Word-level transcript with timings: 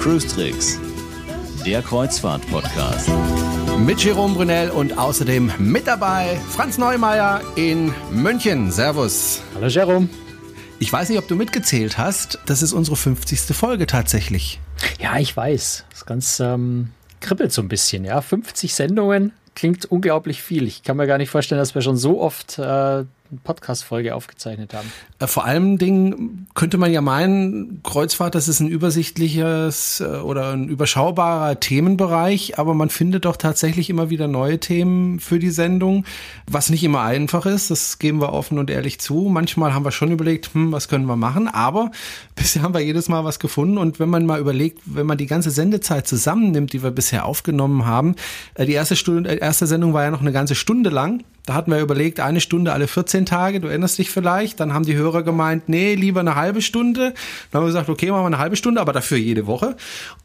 Cruise 0.00 0.26
Tricks, 0.26 0.80
der 1.64 1.82
Kreuzfahrt-Podcast. 1.82 3.08
Mit 3.78 4.02
Jerome 4.02 4.34
Brunel 4.34 4.70
und 4.70 4.98
außerdem 4.98 5.52
mit 5.58 5.86
dabei 5.86 6.40
Franz 6.50 6.76
Neumeier 6.76 7.42
in 7.54 7.94
München. 8.10 8.72
Servus. 8.72 9.40
Hallo 9.54 9.68
Jerome. 9.68 10.08
Ich 10.80 10.92
weiß 10.92 11.10
nicht, 11.10 11.18
ob 11.18 11.28
du 11.28 11.36
mitgezählt 11.36 11.96
hast. 11.96 12.40
Das 12.46 12.60
ist 12.60 12.72
unsere 12.72 12.96
50. 12.96 13.56
Folge 13.56 13.86
tatsächlich. 13.86 14.58
Ja, 14.98 15.16
ich 15.18 15.36
weiß. 15.36 15.84
Das 15.90 16.06
ganz 16.06 16.40
ähm, 16.40 16.90
kribbelt 17.32 17.52
so 17.52 17.62
ein 17.62 17.68
bisschen. 17.68 18.04
Ja, 18.04 18.20
50 18.20 18.74
Sendungen 18.74 19.32
klingt 19.54 19.86
unglaublich 19.86 20.42
viel. 20.42 20.66
Ich 20.66 20.82
kann 20.82 20.98
mir 20.98 21.06
gar 21.06 21.16
nicht 21.16 21.30
vorstellen, 21.30 21.58
dass 21.58 21.74
wir 21.74 21.80
schon 21.80 21.96
so 21.96 22.20
oft 22.20 22.58
äh, 22.58 23.04
Podcast-Folge 23.38 24.14
aufgezeichnet 24.14 24.74
haben. 24.74 24.90
Äh, 25.18 25.26
vor 25.26 25.44
allem 25.44 25.78
Dingen 25.78 26.46
könnte 26.54 26.78
man 26.78 26.92
ja 26.92 27.00
meinen, 27.00 27.82
Kreuzfahrt, 27.82 28.34
das 28.34 28.48
ist 28.48 28.60
ein 28.60 28.68
übersichtliches 28.68 30.00
äh, 30.00 30.04
oder 30.04 30.52
ein 30.52 30.68
überschaubarer 30.68 31.60
Themenbereich, 31.60 32.58
aber 32.58 32.74
man 32.74 32.90
findet 32.90 33.24
doch 33.24 33.36
tatsächlich 33.36 33.90
immer 33.90 34.10
wieder 34.10 34.28
neue 34.28 34.60
Themen 34.60 35.20
für 35.20 35.38
die 35.38 35.50
Sendung, 35.50 36.04
was 36.46 36.70
nicht 36.70 36.84
immer 36.84 37.02
einfach 37.02 37.46
ist, 37.46 37.70
das 37.70 37.98
geben 37.98 38.20
wir 38.20 38.32
offen 38.32 38.58
und 38.58 38.70
ehrlich 38.70 39.00
zu. 39.00 39.28
Manchmal 39.30 39.74
haben 39.74 39.84
wir 39.84 39.92
schon 39.92 40.12
überlegt, 40.12 40.54
hm, 40.54 40.72
was 40.72 40.88
können 40.88 41.06
wir 41.06 41.16
machen, 41.16 41.48
aber 41.48 41.90
bisher 42.34 42.62
haben 42.62 42.74
wir 42.74 42.80
jedes 42.80 43.08
Mal 43.08 43.24
was 43.24 43.38
gefunden 43.38 43.78
und 43.78 43.98
wenn 44.00 44.10
man 44.10 44.26
mal 44.26 44.40
überlegt, 44.40 44.80
wenn 44.84 45.06
man 45.06 45.18
die 45.18 45.26
ganze 45.26 45.50
Sendezeit 45.50 46.06
zusammennimmt, 46.06 46.72
die 46.72 46.82
wir 46.82 46.90
bisher 46.90 47.24
aufgenommen 47.24 47.86
haben, 47.86 48.16
äh, 48.54 48.66
die 48.66 48.72
erste 48.72 48.96
Stunde, 48.96 49.34
erste 49.34 49.66
Sendung 49.66 49.92
war 49.92 50.04
ja 50.04 50.10
noch 50.10 50.20
eine 50.20 50.32
ganze 50.32 50.54
Stunde 50.54 50.90
lang 50.90 51.22
da 51.46 51.54
hatten 51.54 51.72
wir 51.72 51.80
überlegt, 51.80 52.20
eine 52.20 52.40
Stunde 52.40 52.72
alle 52.72 52.86
14 52.86 53.26
Tage, 53.26 53.60
du 53.60 53.68
erinnerst 53.68 53.98
dich 53.98 54.10
vielleicht. 54.10 54.60
Dann 54.60 54.72
haben 54.72 54.84
die 54.84 54.94
Hörer 54.94 55.22
gemeint, 55.22 55.68
nee, 55.68 55.94
lieber 55.94 56.20
eine 56.20 56.36
halbe 56.36 56.62
Stunde. 56.62 57.14
Dann 57.50 57.58
haben 57.58 57.64
wir 57.64 57.68
gesagt, 57.68 57.88
okay, 57.88 58.10
machen 58.10 58.22
wir 58.22 58.26
eine 58.26 58.38
halbe 58.38 58.56
Stunde, 58.56 58.80
aber 58.80 58.92
dafür 58.92 59.18
jede 59.18 59.46
Woche. 59.46 59.76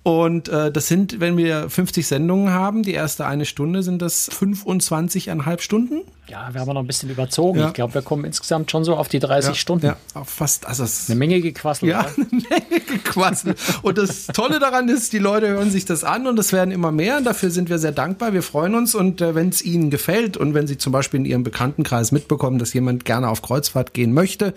Und 0.04 0.50
äh, 0.50 0.72
das 0.72 0.88
sind, 0.88 1.20
wenn 1.20 1.38
wir 1.38 1.70
50 1.70 2.06
Sendungen 2.06 2.52
haben, 2.54 2.84
die 2.84 2.94
erste 2.94 3.26
eine 3.26 3.46
Stunde, 3.46 3.82
sind 3.82 4.02
das 4.02 4.30
25,5 4.32 5.62
Stunden. 5.62 6.02
Ja, 6.30 6.50
wir 6.52 6.60
haben 6.60 6.74
noch 6.74 6.82
ein 6.82 6.88
bisschen 6.88 7.10
überzogen. 7.10 7.60
Ja. 7.60 7.68
Ich 7.68 7.74
glaube, 7.74 7.94
wir 7.94 8.02
kommen 8.02 8.26
insgesamt 8.26 8.70
schon 8.70 8.84
so 8.84 8.96
auf 8.96 9.08
die 9.08 9.20
30 9.20 9.50
ja, 9.50 9.56
Stunden. 9.56 9.86
Ja, 9.86 9.98
fast. 10.26 10.68
Also 10.68 10.84
eine 11.08 11.18
Menge 11.18 11.40
gequasselt. 11.40 11.90
Ja, 11.90 12.00
eine 12.18 12.28
Menge 12.30 12.82
gequasselt. 12.86 13.58
und 13.82 13.98
das 13.98 14.28
Tolle 14.28 14.60
daran 14.60 14.90
ist, 14.90 15.14
die 15.14 15.20
Leute 15.20 15.48
hören 15.48 15.72
sich 15.72 15.86
das 15.86 16.04
an 16.04 16.28
und 16.28 16.38
es 16.38 16.52
werden 16.52 16.72
immer 16.72 16.92
mehr. 16.92 17.18
Und 17.18 17.24
dafür 17.24 17.50
sind 17.50 17.70
wir 17.70 17.80
sehr 17.80 17.94
dankbar. 17.94 18.34
Wir 18.34 18.44
freuen 18.44 18.76
uns. 18.76 18.94
Und 18.94 19.22
äh, 19.22 19.36
wenn 19.36 19.50
es 19.50 19.62
Ihnen 19.62 19.90
gefällt 19.90 20.36
und 20.36 20.54
wenn 20.54 20.68
Sie 20.68 20.78
zum 20.78 20.92
Beispiel 20.92 21.22
in 21.22 21.26
Ihrem 21.26 21.44
Bekanntenkreis 21.44 22.12
mitbekommen, 22.12 22.60
dass 22.60 22.74
jemand 22.74 23.06
gerne 23.06 23.30
auf 23.30 23.42
Kreuzfahrt 23.42 23.94
gehen 23.94 24.14
möchte 24.14 24.54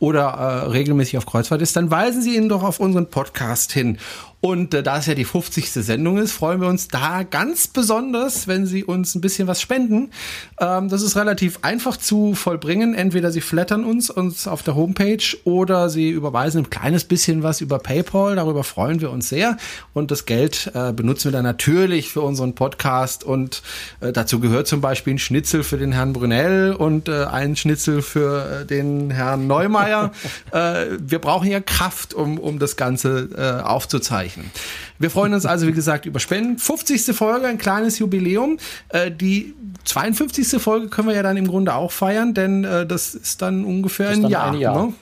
oder 0.00 0.22
äh, 0.22 0.70
regelmäßig 0.70 1.18
auf 1.18 1.26
Kreuzfahrt 1.26 1.62
ist, 1.62 1.76
dann 1.76 1.90
weisen 1.90 2.22
Sie 2.22 2.36
ihn 2.36 2.48
doch 2.48 2.64
auf 2.64 2.80
unseren 2.80 3.08
Podcast 3.08 3.72
hin. 3.72 3.98
Und 4.44 4.74
äh, 4.74 4.82
da 4.82 4.98
es 4.98 5.06
ja 5.06 5.14
die 5.14 5.24
50. 5.24 5.70
Sendung 5.70 6.18
ist, 6.18 6.32
freuen 6.32 6.60
wir 6.60 6.66
uns 6.66 6.88
da 6.88 7.22
ganz 7.22 7.68
besonders, 7.68 8.48
wenn 8.48 8.66
Sie 8.66 8.82
uns 8.82 9.14
ein 9.14 9.20
bisschen 9.20 9.46
was 9.46 9.60
spenden. 9.60 10.10
Ähm, 10.58 10.88
das 10.88 11.02
ist 11.02 11.14
relativ 11.14 11.60
einfach 11.62 11.96
zu 11.96 12.34
vollbringen. 12.34 12.92
Entweder 12.92 13.30
Sie 13.30 13.40
flattern 13.40 13.84
uns, 13.84 14.10
uns 14.10 14.48
auf 14.48 14.64
der 14.64 14.74
Homepage 14.74 15.22
oder 15.44 15.88
Sie 15.88 16.10
überweisen 16.10 16.64
ein 16.64 16.70
kleines 16.70 17.04
bisschen 17.04 17.44
was 17.44 17.60
über 17.60 17.78
PayPal. 17.78 18.34
Darüber 18.34 18.64
freuen 18.64 19.00
wir 19.00 19.12
uns 19.12 19.28
sehr. 19.28 19.58
Und 19.94 20.10
das 20.10 20.26
Geld 20.26 20.72
äh, 20.74 20.92
benutzen 20.92 21.26
wir 21.26 21.32
dann 21.32 21.44
natürlich 21.44 22.08
für 22.08 22.22
unseren 22.22 22.56
Podcast. 22.56 23.22
Und 23.22 23.62
äh, 24.00 24.10
dazu 24.10 24.40
gehört 24.40 24.66
zum 24.66 24.80
Beispiel 24.80 25.14
ein 25.14 25.18
Schnitzel 25.20 25.62
für 25.62 25.78
den 25.78 25.92
Herrn 25.92 26.14
Brunel 26.14 26.72
und 26.72 27.08
äh, 27.08 27.26
ein 27.26 27.54
Schnitzel 27.54 28.02
für 28.02 28.62
äh, 28.62 28.66
den 28.66 29.12
Herrn 29.12 29.46
Neumeier. 29.46 30.10
äh, 30.50 30.86
wir 30.98 31.20
brauchen 31.20 31.48
ja 31.48 31.60
Kraft, 31.60 32.12
um, 32.12 32.40
um 32.40 32.58
das 32.58 32.74
Ganze 32.74 33.28
äh, 33.36 33.62
aufzuzeichnen 33.62 34.31
erreichen. 34.32 34.50
Wir 34.98 35.10
freuen 35.10 35.34
uns 35.34 35.46
also, 35.46 35.66
wie 35.66 35.72
gesagt, 35.72 36.06
über 36.06 36.20
Spenden. 36.20 36.58
50. 36.58 37.14
Folge, 37.16 37.46
ein 37.46 37.58
kleines 37.58 37.98
Jubiläum. 37.98 38.58
Äh, 38.88 39.10
die 39.10 39.54
52. 39.84 40.60
Folge 40.62 40.88
können 40.88 41.08
wir 41.08 41.14
ja 41.14 41.22
dann 41.22 41.36
im 41.36 41.46
Grunde 41.46 41.74
auch 41.74 41.92
feiern, 41.92 42.34
denn 42.34 42.64
äh, 42.64 42.86
das 42.86 43.14
ist 43.14 43.42
dann 43.42 43.64
ungefähr 43.64 44.10
ist 44.10 44.16
ein, 44.16 44.22
dann 44.22 44.30
Jahr, 44.30 44.52
ein 44.52 44.58
Jahr. 44.58 44.86
Ne? 44.86 44.94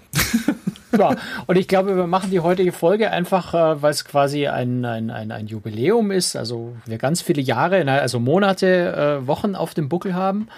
Ja, 0.98 1.16
und 1.46 1.56
ich 1.56 1.68
glaube, 1.68 1.96
wir 1.96 2.06
machen 2.06 2.30
die 2.30 2.40
heutige 2.40 2.72
Folge 2.72 3.10
einfach, 3.10 3.54
äh, 3.54 3.82
weil 3.82 3.90
es 3.90 4.04
quasi 4.04 4.46
ein, 4.46 4.84
ein, 4.84 5.10
ein, 5.10 5.30
ein 5.32 5.46
Jubiläum 5.46 6.10
ist. 6.10 6.36
Also 6.36 6.74
wir 6.86 6.98
ganz 6.98 7.22
viele 7.22 7.42
Jahre, 7.42 7.86
also 7.90 8.20
Monate, 8.20 9.20
äh, 9.22 9.26
Wochen 9.26 9.54
auf 9.54 9.74
dem 9.74 9.88
Buckel 9.88 10.14
haben 10.14 10.48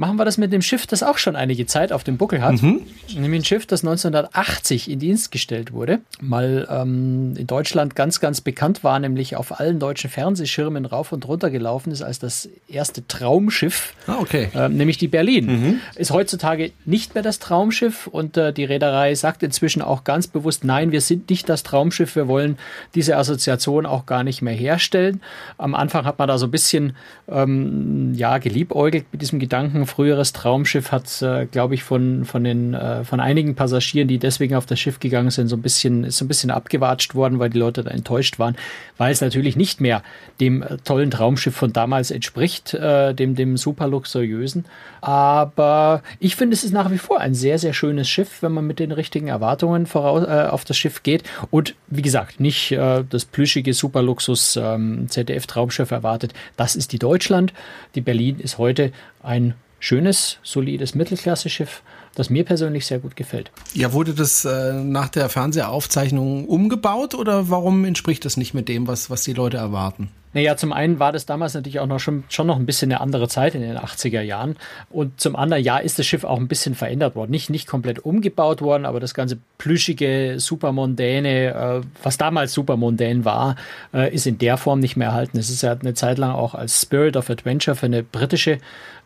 machen 0.00 0.16
wir 0.16 0.24
das 0.24 0.38
mit 0.38 0.50
dem 0.50 0.62
Schiff, 0.62 0.86
das 0.86 1.02
auch 1.02 1.18
schon 1.18 1.36
einige 1.36 1.66
Zeit 1.66 1.92
auf 1.92 2.04
dem 2.04 2.16
Buckel 2.16 2.42
hat. 2.42 2.62
Mhm. 2.62 2.80
Nämlich 3.14 3.42
ein 3.42 3.44
Schiff, 3.44 3.66
das 3.66 3.82
1980 3.84 4.90
in 4.90 4.98
Dienst 4.98 5.30
gestellt 5.30 5.72
wurde. 5.72 6.00
Mal 6.20 6.66
ähm, 6.70 7.34
in 7.36 7.46
Deutschland 7.46 7.94
ganz, 7.96 8.18
ganz 8.18 8.40
bekannt 8.40 8.82
war, 8.82 8.98
nämlich 8.98 9.36
auf 9.36 9.60
allen 9.60 9.78
deutschen 9.78 10.08
Fernsehschirmen 10.08 10.86
rauf 10.86 11.12
und 11.12 11.28
runter 11.28 11.50
gelaufen 11.50 11.92
ist 11.92 12.00
als 12.00 12.18
das 12.18 12.48
erste 12.66 13.06
Traumschiff. 13.06 13.92
Ah, 14.06 14.16
okay. 14.20 14.48
Ähm, 14.54 14.78
nämlich 14.78 14.96
die 14.96 15.08
Berlin. 15.08 15.46
Mhm. 15.46 15.80
Ist 15.96 16.12
heutzutage 16.12 16.72
nicht 16.86 17.14
mehr 17.14 17.22
das 17.22 17.38
Traumschiff 17.38 18.06
und 18.06 18.38
äh, 18.38 18.54
die 18.54 18.64
Reederei 18.64 19.14
sagt 19.14 19.42
inzwischen 19.42 19.79
auch 19.82 20.04
ganz 20.04 20.26
bewusst, 20.26 20.64
nein, 20.64 20.92
wir 20.92 21.00
sind 21.00 21.30
nicht 21.30 21.48
das 21.48 21.62
Traumschiff, 21.62 22.16
wir 22.16 22.28
wollen 22.28 22.58
diese 22.94 23.16
Assoziation 23.16 23.86
auch 23.86 24.06
gar 24.06 24.24
nicht 24.24 24.42
mehr 24.42 24.54
herstellen. 24.54 25.20
Am 25.58 25.74
Anfang 25.74 26.04
hat 26.04 26.18
man 26.18 26.28
da 26.28 26.38
so 26.38 26.46
ein 26.46 26.50
bisschen 26.50 26.96
ähm, 27.28 28.14
ja, 28.14 28.38
geliebäugelt 28.38 29.06
mit 29.12 29.22
diesem 29.22 29.38
Gedanken, 29.38 29.86
früheres 29.86 30.32
Traumschiff 30.32 30.92
hat, 30.92 31.22
äh, 31.22 31.46
glaube 31.46 31.74
ich, 31.74 31.82
von, 31.82 32.24
von, 32.24 32.44
den, 32.44 32.74
äh, 32.74 33.04
von 33.04 33.20
einigen 33.20 33.54
Passagieren, 33.54 34.08
die 34.08 34.18
deswegen 34.18 34.54
auf 34.54 34.66
das 34.66 34.80
Schiff 34.80 35.00
gegangen 35.00 35.30
sind, 35.30 35.48
so 35.48 35.56
ein 35.56 35.62
bisschen, 35.62 36.04
ist 36.04 36.18
so 36.18 36.24
ein 36.24 36.28
bisschen 36.28 36.50
abgewatscht 36.50 37.14
worden, 37.14 37.38
weil 37.38 37.50
die 37.50 37.58
Leute 37.58 37.84
da 37.84 37.90
enttäuscht 37.90 38.38
waren, 38.38 38.56
weil 38.98 39.12
es 39.12 39.20
natürlich 39.20 39.56
nicht 39.56 39.80
mehr 39.80 40.02
dem 40.40 40.62
äh, 40.62 40.76
tollen 40.84 41.10
Traumschiff 41.10 41.54
von 41.54 41.72
damals 41.72 42.10
entspricht, 42.10 42.74
äh, 42.74 43.14
dem, 43.14 43.34
dem 43.34 43.56
super 43.56 43.86
luxuriösen. 43.86 44.64
Aber 45.00 46.02
ich 46.18 46.36
finde, 46.36 46.54
es 46.54 46.64
ist 46.64 46.72
nach 46.72 46.90
wie 46.90 46.98
vor 46.98 47.20
ein 47.20 47.34
sehr, 47.34 47.58
sehr 47.58 47.72
schönes 47.72 48.08
Schiff, 48.08 48.42
wenn 48.42 48.52
man 48.52 48.66
mit 48.66 48.78
den 48.78 48.92
richtigen 48.92 49.28
Erwartungen 49.28 49.69
voraus, 49.86 50.24
äh, 50.24 50.48
auf 50.48 50.64
das 50.64 50.76
Schiff 50.76 51.02
geht. 51.02 51.24
Und 51.50 51.74
wie 51.88 52.02
gesagt, 52.02 52.40
nicht 52.40 52.72
äh, 52.72 53.04
das 53.08 53.24
plüschige 53.24 53.74
Superluxus 53.74 54.56
ähm, 54.56 55.06
ZDF-Traumschiff 55.08 55.90
erwartet. 55.90 56.32
Das 56.56 56.76
ist 56.76 56.92
die 56.92 56.98
Deutschland. 56.98 57.52
Die 57.94 58.00
Berlin 58.00 58.38
ist 58.40 58.58
heute 58.58 58.92
ein 59.22 59.54
schönes, 59.78 60.38
solides 60.42 60.94
Mittelklasse-Schiff, 60.94 61.82
das 62.14 62.30
mir 62.30 62.44
persönlich 62.44 62.86
sehr 62.86 62.98
gut 62.98 63.16
gefällt. 63.16 63.50
Ja, 63.74 63.92
wurde 63.92 64.14
das 64.14 64.44
äh, 64.44 64.74
nach 64.74 65.08
der 65.08 65.28
Fernsehaufzeichnung 65.28 66.46
umgebaut 66.46 67.14
oder 67.14 67.50
warum 67.50 67.84
entspricht 67.84 68.24
das 68.24 68.36
nicht 68.36 68.54
mit 68.54 68.68
dem, 68.68 68.86
was, 68.86 69.10
was 69.10 69.22
die 69.24 69.32
Leute 69.32 69.56
erwarten? 69.56 70.10
Naja, 70.32 70.56
zum 70.56 70.72
einen 70.72 71.00
war 71.00 71.10
das 71.10 71.26
damals 71.26 71.54
natürlich 71.54 71.80
auch 71.80 71.86
noch 71.86 71.98
schon, 71.98 72.22
schon 72.28 72.46
noch 72.46 72.56
ein 72.56 72.66
bisschen 72.66 72.92
eine 72.92 73.00
andere 73.00 73.26
Zeit 73.28 73.56
in 73.56 73.62
den 73.62 73.76
80er 73.76 74.20
Jahren. 74.20 74.56
Und 74.88 75.20
zum 75.20 75.34
anderen, 75.34 75.64
ja, 75.64 75.78
ist 75.78 75.98
das 75.98 76.06
Schiff 76.06 76.22
auch 76.22 76.38
ein 76.38 76.46
bisschen 76.46 76.76
verändert 76.76 77.16
worden. 77.16 77.32
Nicht, 77.32 77.50
nicht 77.50 77.66
komplett 77.66 77.98
umgebaut 77.98 78.62
worden, 78.62 78.86
aber 78.86 79.00
das 79.00 79.14
ganze 79.14 79.38
plüschige, 79.58 80.36
supermondäne, 80.38 81.46
äh, 81.46 81.80
was 82.02 82.16
damals 82.16 82.52
supermondän 82.52 83.24
war, 83.24 83.56
äh, 83.92 84.14
ist 84.14 84.26
in 84.26 84.38
der 84.38 84.56
Form 84.56 84.78
nicht 84.78 84.96
mehr 84.96 85.08
erhalten. 85.08 85.36
Es 85.36 85.50
ist 85.50 85.62
ja 85.62 85.72
eine 85.72 85.94
Zeit 85.94 86.18
lang 86.18 86.30
auch 86.30 86.54
als 86.54 86.80
Spirit 86.80 87.16
of 87.16 87.28
Adventure 87.28 87.74
für 87.74 87.86
eine 87.86 88.04
britische 88.04 88.58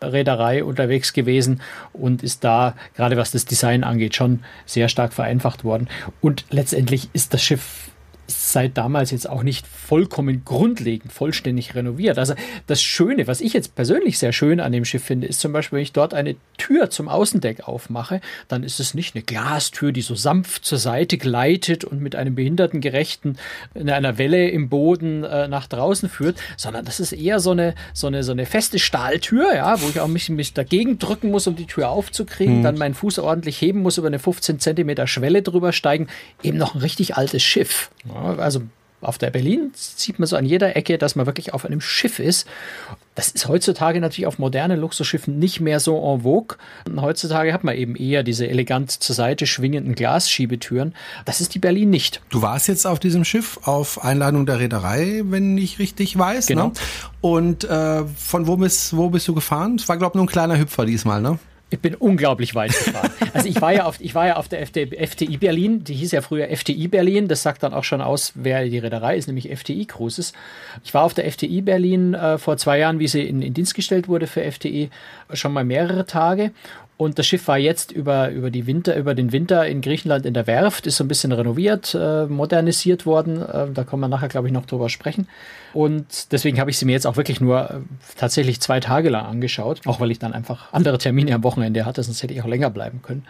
Reederei 0.03 0.63
unterwegs 0.63 1.15
gewesen 1.15 1.63
und 1.95 2.23
ist 2.23 2.45
da, 2.45 2.75
gerade 2.97 3.17
was 3.17 3.31
das 3.31 3.47
Design 3.47 3.83
angeht, 3.83 4.15
schon 4.15 4.41
sehr 4.67 4.89
stark 4.89 5.15
vereinfacht 5.15 5.65
worden. 5.65 5.89
Und 6.21 6.45
letztendlich 6.51 7.09
ist 7.15 7.33
das 7.33 7.43
Schiff 7.43 7.89
seit 8.55 8.79
damals 8.79 9.11
jetzt 9.11 9.29
auch 9.29 9.43
nicht 9.43 9.67
vollkommen 9.67 10.45
grundlegend 10.45 11.13
vollständig 11.13 11.75
renoviert. 11.75 12.19
Also 12.19 12.35
das 12.67 12.81
Schöne, 12.83 13.27
was 13.27 13.43
ich 13.43 13.53
jetzt 13.53 13.75
persönlich 13.75 14.19
sehr 14.19 14.33
schön 14.33 14.61
an 14.61 14.73
dem 14.73 14.85
Schiff 14.87 15.05
finde, 15.05 15.27
ist 15.27 15.41
zum 15.41 15.53
Beispiel, 15.53 15.77
wenn 15.77 15.83
ich 15.83 15.93
dort 15.93 16.15
eine 16.15 16.37
Tür 16.57 16.89
zum 16.89 17.09
Außendeck 17.09 17.69
aufmache, 17.69 18.21
dann 18.49 18.63
ist 18.63 18.81
es 18.81 18.95
nicht 18.95 19.15
eine 19.15 19.25
Glastür, 19.25 19.93
die 19.93 20.03
so 20.03 20.15
sanft 20.15 20.65
zur 20.65 20.79
Seite 20.79 21.19
gleitet 21.19 21.85
und 21.85 22.01
mit 22.01 22.15
einem 22.15 22.35
behindertengerechten 22.37 23.39
in 23.75 23.91
einer 23.91 24.19
Welle 24.19 24.49
im 24.49 24.69
Boden 24.69 25.25
äh, 25.25 25.49
nach 25.49 25.67
draußen 25.67 26.09
führt, 26.09 26.39
sondern 26.57 26.85
das 26.85 27.01
ist 27.01 27.13
eher 27.13 27.41
so 27.41 27.51
eine 27.51 27.75
so 27.93 28.07
eine 28.07 28.23
so 28.23 28.33
eine 28.33 28.47
feste 28.47 28.79
Stahltür, 28.79 29.53
ja, 29.55 29.81
wo 29.83 29.89
ich 29.89 29.99
auch 29.99 30.07
mich, 30.07 30.29
mich 30.29 30.55
dagegen 30.55 30.99
drücken 31.01 31.33
muss, 31.33 31.49
um 31.49 31.57
die 31.57 31.67
Tür 31.67 31.91
aufzukriegen, 31.91 32.59
mhm. 32.59 32.63
dann 32.63 32.79
meinen 32.79 32.95
Fuß 32.95 33.19
ordentlich 33.19 33.61
heben 33.61 33.81
muss, 33.81 33.99
über 33.99 34.07
eine 34.07 34.21
15 34.21 34.61
Zentimeter 34.61 35.09
Schwelle 35.09 35.43
drüber 35.43 35.73
steigen, 35.73 36.07
eben 36.43 36.57
noch 36.57 36.77
ein 36.77 36.81
richtig 36.81 37.17
altes 37.17 37.43
Schiff. 37.43 37.91
Ja, 38.05 38.44
also 38.45 38.63
auf 39.05 39.19
der 39.19 39.31
Berlin 39.31 39.71
sieht 39.75 40.19
man 40.19 40.27
so 40.27 40.37
an 40.37 40.45
jeder 40.45 40.77
Ecke, 40.77 40.99
dass 40.99 41.15
man 41.15 41.27
wirklich 41.27 41.53
auf 41.53 41.65
einem 41.65 41.81
Schiff 41.81 42.19
ist. 42.19 42.47
Das 43.15 43.29
ist 43.29 43.47
heutzutage 43.47 44.01
natürlich 44.01 44.27
auf 44.27 44.39
modernen 44.39 44.81
Luxusschiffen 44.81 45.39
nicht 45.39 45.61
mehr 45.61 45.79
so 45.79 45.97
en 45.97 46.23
vogue. 46.23 46.57
Heutzutage 46.97 47.53
hat 47.53 47.63
man 47.63 47.77
eben 47.77 47.95
eher 47.95 48.23
diese 48.23 48.49
elegant 48.49 48.91
zur 48.91 49.15
Seite 49.15 49.47
schwingenden 49.47 49.95
Glasschiebetüren. 49.95 50.95
Das 51.25 51.41
ist 51.41 51.55
die 51.55 51.59
Berlin 51.59 51.91
nicht. 51.91 52.23
Du 52.31 52.43
warst 52.43 52.67
jetzt 52.67 52.87
auf 52.87 52.99
diesem 52.99 53.25
Schiff 53.25 53.61
auf 53.65 54.03
Einladung 54.03 54.47
der 54.47 54.59
Reederei, 54.59 55.23
wenn 55.25 55.59
ich 55.59 55.79
richtig 55.79 56.19
weiß. 56.19 56.47
Genau. 56.47 56.69
Ne? 56.69 56.73
Und 57.21 57.65
äh, 57.65 58.05
von 58.07 58.47
wo 58.47 58.57
bist, 58.57 58.97
wo 58.97 59.11
bist 59.11 59.29
du 59.29 59.35
gefahren? 59.35 59.77
Es 59.77 59.89
war, 59.89 59.97
glaube 59.97 60.13
ich, 60.13 60.15
nur 60.17 60.25
ein 60.25 60.29
kleiner 60.29 60.59
Hüpfer 60.59 60.87
diesmal, 60.87 61.21
ne? 61.21 61.39
Ich 61.71 61.81
bin 61.81 61.95
unglaublich 61.95 62.55
weit 62.55 62.71
gefahren. 62.71 63.11
Also 63.33 63.49
ich 63.49 63.61
war 63.61 63.73
ja 63.73 63.85
auf, 63.87 64.01
ich 64.01 64.15
war 64.15 64.27
ja 64.27 64.37
auf 64.37 64.49
der 64.49 64.65
FTI 64.67 65.37
Berlin, 65.39 65.83
die 65.83 65.95
hieß 65.95 66.13
ja 66.13 66.21
früher 66.21 66.55
FTI 66.55 66.87
Berlin, 66.89 67.27
das 67.27 67.43
sagt 67.43 67.63
dann 67.63 67.75
auch 67.75 67.83
schon 67.83 68.01
aus, 68.01 68.33
wer 68.37 68.65
die 68.65 68.79
Reederei 68.79 69.17
ist, 69.17 69.27
nämlich 69.27 69.51
FTI 69.57 69.87
Cruises. 69.87 70.35
Ich 70.85 70.95
war 70.95 71.03
auf 71.03 71.15
der 71.15 71.31
FTI 71.31 71.63
Berlin 71.63 72.15
äh, 72.15 72.39
vor 72.39 72.59
zwei 72.59 72.79
Jahren, 72.79 73.01
wie 73.01 73.09
sie 73.09 73.23
in, 73.23 73.43
in 73.43 73.55
Dienst 73.55 73.75
gestellt 73.75 74.07
wurde 74.09 74.27
für 74.27 74.49
FTI, 74.51 74.91
schon 75.33 75.53
mal 75.53 75.65
mehrere 75.65 76.07
Tage 76.07 76.53
und 76.97 77.19
das 77.19 77.27
Schiff 77.27 77.49
war 77.49 77.59
jetzt 77.59 77.91
über, 77.91 78.31
über, 78.31 78.51
die 78.51 78.67
Winter, 78.67 78.97
über 78.97 79.15
den 79.15 79.33
Winter 79.33 79.67
in 79.67 79.81
Griechenland 79.81 80.25
in 80.27 80.35
der 80.35 80.47
Werft, 80.47 80.87
ist 80.87 80.97
so 80.97 81.05
ein 81.05 81.09
bisschen 81.09 81.33
renoviert, 81.33 81.97
äh, 81.99 82.27
modernisiert 82.27 83.05
worden. 83.05 83.43
Äh, 83.43 83.73
da 83.73 83.83
kommen 83.83 84.01
wir 84.01 84.09
nachher, 84.09 84.29
glaube 84.29 84.47
ich, 84.47 84.53
noch 84.53 84.67
drüber 84.67 84.89
sprechen. 84.89 85.27
Und 85.73 86.31
deswegen 86.31 86.61
habe 86.61 86.71
ich 86.71 86.79
sie 86.79 86.85
mir 86.85 86.93
jetzt 86.93 87.07
auch 87.07 87.17
wirklich 87.17 87.41
nur 87.41 87.69
äh, 87.69 87.75
tatsächlich 88.17 88.61
zwei 88.61 88.79
Tage 88.79 89.11
lang 89.11 89.27
angeschaut, 89.27 89.81
auch 89.87 89.99
weil 89.99 90.13
ich 90.13 90.21
dann 90.21 90.33
einfach 90.33 90.73
andere 90.73 90.99
Termine 90.99 91.35
am 91.35 91.43
Wochenende 91.43 91.85
hatte, 91.85 92.03
sonst 92.03 92.23
hätte 92.23 92.33
ich 92.33 92.43
auch 92.43 92.49
länger 92.49 92.71
bleiben 92.71 93.03
können. 93.03 93.27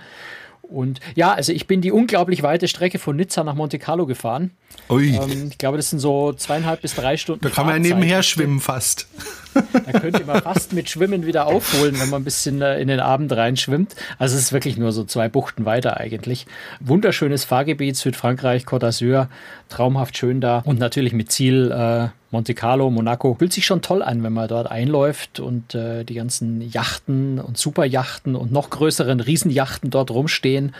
Und 0.61 1.01
ja, 1.15 1.33
also 1.33 1.53
ich 1.53 1.67
bin 1.67 1.81
die 1.81 1.93
unglaublich 1.93 2.43
weite 2.43 2.69
Strecke 2.69 2.99
von 2.99 3.17
Nizza 3.17 3.45
nach 3.45 3.55
Monte 3.55 3.79
Carlo 3.79 4.07
gefahren. 4.07 4.51
Ui. 4.91 5.15
Ähm, 5.15 5.49
ich 5.51 5.59
glaube, 5.59 5.79
das 5.79 5.89
sind 5.89 6.01
so 6.01 6.33
zweieinhalb 6.35 6.83
bis 6.83 6.95
drei 6.95 7.17
Stunden. 7.17 7.43
Da 7.43 7.51
kann 7.51 7.67
man 7.67 7.77
ja 7.77 7.95
nebenher 7.95 8.23
schwimmen 8.23 8.61
fast. 8.61 9.07
Da 9.55 10.01
könnte 10.01 10.25
man 10.25 10.43
fast 10.43 10.73
mit 10.73 10.91
Schwimmen 10.91 11.27
wieder 11.27 11.47
aufholen, 11.47 11.99
wenn 12.01 12.11
man 12.11 12.23
ein 12.23 12.25
bisschen 12.25 12.63
äh, 12.63 12.81
in 12.81 12.89
den 12.89 13.01
Abend 13.01 13.33
reinschwimmt. 13.33 13.95
Also 14.19 14.37
es 14.37 14.43
ist 14.43 14.53
wirklich 14.53 14.77
nur 14.77 14.93
so 14.93 15.05
zwei 15.05 15.29
Buchten 15.29 15.65
weiter 15.65 15.99
eigentlich. 15.99 16.47
Wunderschönes 16.81 17.45
Fahrgebiet, 17.45 17.97
Südfrankreich, 17.97 18.65
Côte 18.65 18.87
d'Azur, 18.87 19.29
traumhaft 19.69 20.17
schön 20.17 20.41
da 20.41 20.59
und 20.65 20.79
natürlich 20.79 21.13
mit 21.13 21.31
Ziel 21.31 21.71
äh, 21.71 22.09
Monte 22.31 22.55
Carlo, 22.55 22.91
Monaco. 22.91 23.37
Fühlt 23.39 23.53
sich 23.53 23.65
schon 23.65 23.81
toll 23.81 24.03
an, 24.03 24.25
wenn 24.25 24.33
man 24.33 24.49
dort 24.49 24.69
einläuft 24.69 25.39
und 25.39 25.75
äh, 25.75 26.05
die 26.05 26.15
ganzen 26.15 26.61
Yachten 26.61 27.39
und 27.39 27.57
Superjachten 27.57 28.35
und 28.35 28.51
noch 28.51 28.71
größeren 28.71 29.21
Riesenjachten 29.21 29.91
dort 29.91 30.11
rumstehen. 30.11 30.75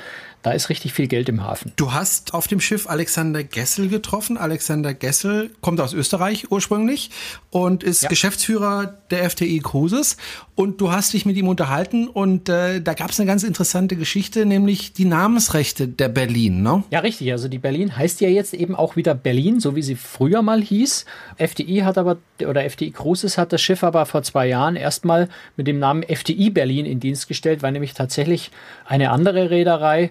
Da 0.45 0.53
ist 0.53 0.69
richtig 0.69 0.93
viel 0.93 1.07
Geld 1.07 1.31
im 1.31 1.43
Hafen. 1.43 1.73
Du 1.77 1.95
hast 1.95 2.35
auf 2.35 2.47
dem 2.47 2.61
Schiff 2.61 2.87
Alexander 2.87 3.43
Gessel 3.43 3.89
getroffen. 3.89 4.37
Alexander 4.37 4.93
Gessel 4.93 5.51
kommt 5.63 5.81
aus 5.81 5.95
Österreich 5.95 6.51
ursprünglich 6.51 7.11
und 7.49 7.83
ist 7.83 8.03
ja. 8.03 8.11
Geschäftsführer 8.11 8.93
der 9.11 9.31
FTI 9.31 9.61
Cruises. 9.61 10.19
Und 10.55 10.83
du 10.83 10.93
hast 10.93 11.15
dich 11.15 11.25
mit 11.25 11.39
ihm 11.39 11.49
unterhalten 11.49 12.09
und 12.09 12.51
äh, 12.51 12.83
da 12.83 12.93
gab 12.93 13.11
es 13.11 13.19
eine 13.19 13.27
ganz 13.27 13.43
interessante 13.43 13.97
Geschichte, 13.97 14.45
nämlich 14.45 14.93
die 14.93 15.07
Namensrechte 15.07 15.89
der 15.89 16.11
Berlin. 16.11 16.63
Ne? 16.63 16.85
Ja, 16.91 16.99
richtig. 16.99 17.33
Also 17.33 17.49
die 17.49 17.59
Berlin 17.59 17.97
heißt 17.97 18.21
ja 18.21 18.29
jetzt 18.29 18.53
eben 18.53 18.75
auch 18.75 18.97
wieder 18.97 19.15
Berlin, 19.15 19.61
so 19.61 19.75
wie 19.77 19.83
sie 19.83 19.97
früher 19.97 20.43
mal 20.43 20.61
hieß. 20.61 21.07
FTI 21.39 21.85
hat 21.85 21.97
aber, 21.97 22.19
oder 22.47 22.69
FTI 22.69 22.91
Cruises 22.91 23.39
hat 23.39 23.55
das 23.55 23.63
Schiff 23.63 23.83
aber 23.83 24.05
vor 24.05 24.23
zwei 24.23 24.47
Jahren 24.47 24.77
erstmal 24.77 25.31
mit 25.57 25.67
dem 25.67 25.79
Namen 25.79 26.03
FTI 26.03 26.51
Berlin 26.51 26.85
in 26.85 27.01
Dienst 27.01 27.29
gestellt, 27.29 27.63
weil 27.63 27.73
nämlich 27.73 27.95
tatsächlich 27.95 28.51
eine 28.85 29.11
andere 29.11 29.49
Reederei 29.49 30.11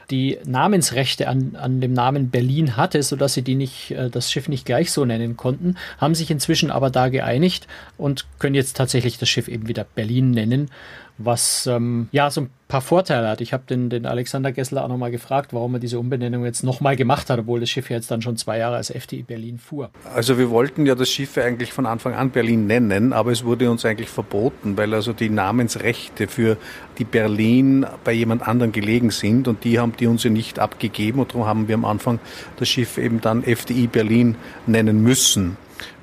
die 0.11 0.37
Namensrechte 0.45 1.27
an, 1.27 1.55
an 1.55 1.81
dem 1.81 1.93
Namen 1.93 2.29
Berlin 2.29 2.77
hatte, 2.77 3.01
sodass 3.01 3.33
sie 3.33 3.41
die 3.41 3.55
nicht, 3.55 3.91
äh, 3.91 4.09
das 4.09 4.31
Schiff 4.31 4.47
nicht 4.47 4.65
gleich 4.65 4.91
so 4.91 5.05
nennen 5.05 5.37
konnten, 5.37 5.77
haben 5.97 6.13
sich 6.13 6.29
inzwischen 6.29 6.69
aber 6.69 6.89
da 6.89 7.09
geeinigt 7.09 7.67
und 7.97 8.25
können 8.37 8.55
jetzt 8.55 8.77
tatsächlich 8.77 9.17
das 9.17 9.29
Schiff 9.29 9.47
eben 9.47 9.67
wieder 9.67 9.85
Berlin 9.95 10.31
nennen 10.31 10.69
was 11.25 11.67
ähm, 11.67 12.07
ja 12.11 12.29
so 12.29 12.41
ein 12.41 12.49
paar 12.67 12.81
Vorteile 12.81 13.27
hat. 13.27 13.41
Ich 13.41 13.51
habe 13.51 13.63
den, 13.67 13.89
den 13.89 14.05
Alexander 14.05 14.51
Gessler 14.51 14.85
auch 14.85 14.87
nochmal 14.87 15.11
gefragt, 15.11 15.53
warum 15.53 15.73
er 15.73 15.79
diese 15.79 15.99
Umbenennung 15.99 16.45
jetzt 16.45 16.63
nochmal 16.63 16.95
gemacht 16.95 17.29
hat, 17.29 17.39
obwohl 17.39 17.59
das 17.59 17.69
Schiff 17.69 17.89
jetzt 17.89 18.09
dann 18.11 18.21
schon 18.21 18.37
zwei 18.37 18.59
Jahre 18.59 18.77
als 18.77 18.89
FDI 18.89 19.23
Berlin 19.23 19.57
fuhr. 19.57 19.89
Also 20.15 20.37
wir 20.37 20.49
wollten 20.49 20.85
ja 20.85 20.95
das 20.95 21.09
Schiff 21.09 21.37
eigentlich 21.37 21.73
von 21.73 21.85
Anfang 21.85 22.13
an 22.13 22.29
Berlin 22.29 22.67
nennen, 22.67 23.11
aber 23.11 23.31
es 23.31 23.43
wurde 23.43 23.69
uns 23.69 23.83
eigentlich 23.83 24.09
verboten, 24.09 24.77
weil 24.77 24.93
also 24.93 25.11
die 25.11 25.29
Namensrechte 25.29 26.27
für 26.27 26.57
die 26.97 27.03
Berlin 27.03 27.85
bei 28.03 28.13
jemand 28.13 28.47
anderen 28.47 28.71
gelegen 28.71 29.11
sind 29.11 29.47
und 29.47 29.63
die 29.63 29.79
haben 29.79 29.93
die 30.01 30.07
uns 30.07 30.25
ja 30.25 30.29
nicht 30.29 30.59
abgegeben 30.59 31.19
und 31.19 31.31
darum 31.31 31.47
haben 31.47 31.67
wir 31.69 31.75
am 31.75 31.85
Anfang 31.85 32.19
das 32.57 32.67
Schiff 32.67 32.97
eben 32.97 33.21
dann 33.21 33.43
FDI 33.43 33.87
Berlin 33.87 34.35
nennen 34.67 35.01
müssen 35.01 35.55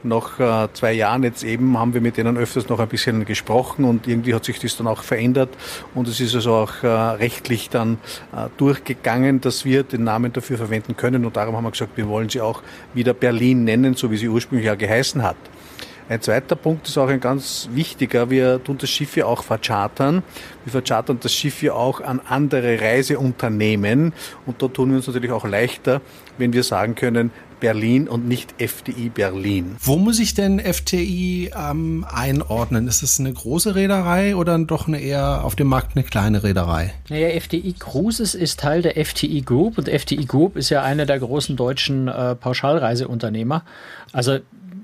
nach 0.02 0.38
äh, 0.38 0.68
zwei 0.72 0.92
Jahren 0.92 1.22
jetzt 1.22 1.44
eben 1.44 1.78
haben 1.78 1.94
wir 1.94 2.00
mit 2.00 2.16
denen 2.16 2.36
öfters 2.36 2.68
noch 2.68 2.78
ein 2.80 2.88
bisschen 2.88 3.24
gesprochen 3.24 3.84
und 3.84 4.06
irgendwie 4.06 4.34
hat 4.34 4.44
sich 4.44 4.58
das 4.58 4.76
dann 4.76 4.86
auch 4.86 5.02
verändert 5.02 5.50
und 5.94 6.08
es 6.08 6.20
ist 6.20 6.34
also 6.34 6.54
auch 6.54 6.82
äh, 6.82 6.86
rechtlich 6.86 7.70
dann 7.70 7.98
äh, 8.32 8.48
durchgegangen, 8.56 9.40
dass 9.40 9.64
wir 9.64 9.82
den 9.82 10.04
Namen 10.04 10.32
dafür 10.32 10.56
verwenden 10.56 10.96
können 10.96 11.24
und 11.24 11.36
darum 11.36 11.56
haben 11.56 11.64
wir 11.64 11.70
gesagt, 11.70 11.96
wir 11.96 12.08
wollen 12.08 12.28
sie 12.28 12.40
auch 12.40 12.62
wieder 12.94 13.14
Berlin 13.14 13.64
nennen, 13.64 13.94
so 13.94 14.10
wie 14.10 14.16
sie 14.16 14.28
ursprünglich 14.28 14.66
ja 14.66 14.74
geheißen 14.74 15.22
hat. 15.22 15.36
Ein 16.08 16.22
zweiter 16.22 16.56
Punkt 16.56 16.88
ist 16.88 16.96
auch 16.96 17.08
ein 17.08 17.20
ganz 17.20 17.68
wichtiger. 17.72 18.30
Wir 18.30 18.64
tun 18.64 18.78
das 18.78 18.88
Schiff 18.88 19.14
ja 19.16 19.26
auch 19.26 19.42
verchartern. 19.42 20.22
Wir 20.64 20.72
verchartern 20.72 21.18
das 21.20 21.34
Schiff 21.34 21.62
ja 21.62 21.74
auch 21.74 22.00
an 22.00 22.20
andere 22.26 22.80
Reiseunternehmen. 22.80 24.14
Und 24.46 24.62
da 24.62 24.68
tun 24.68 24.88
wir 24.90 24.96
uns 24.96 25.06
natürlich 25.06 25.30
auch 25.30 25.46
leichter, 25.46 26.00
wenn 26.38 26.54
wir 26.54 26.62
sagen 26.62 26.94
können, 26.94 27.30
Berlin 27.60 28.08
und 28.08 28.26
nicht 28.26 28.54
FDI 28.58 29.10
Berlin. 29.10 29.76
Wo 29.80 29.96
muss 29.96 30.18
ich 30.18 30.32
denn 30.32 30.60
FTI 30.60 31.50
ähm, 31.54 32.06
einordnen? 32.10 32.86
Ist 32.88 33.02
es 33.02 33.20
eine 33.20 33.32
große 33.32 33.74
Reederei 33.74 34.36
oder 34.36 34.58
doch 34.58 34.88
eine 34.88 35.00
eher 35.00 35.44
auf 35.44 35.56
dem 35.56 35.66
Markt 35.66 35.96
eine 35.96 36.04
kleine 36.04 36.42
Reederei? 36.42 36.94
Naja, 37.08 37.38
FTI 37.38 37.74
Cruises 37.78 38.34
ist 38.34 38.60
Teil 38.60 38.82
der 38.82 39.04
FTI 39.04 39.42
Group 39.42 39.76
und 39.76 39.88
FTI 39.88 40.24
Group 40.24 40.56
ist 40.56 40.70
ja 40.70 40.82
einer 40.82 41.04
der 41.04 41.18
großen 41.18 41.56
deutschen 41.56 42.08
äh, 42.08 42.34
Pauschalreiseunternehmer. 42.34 43.64
Also 44.12 44.38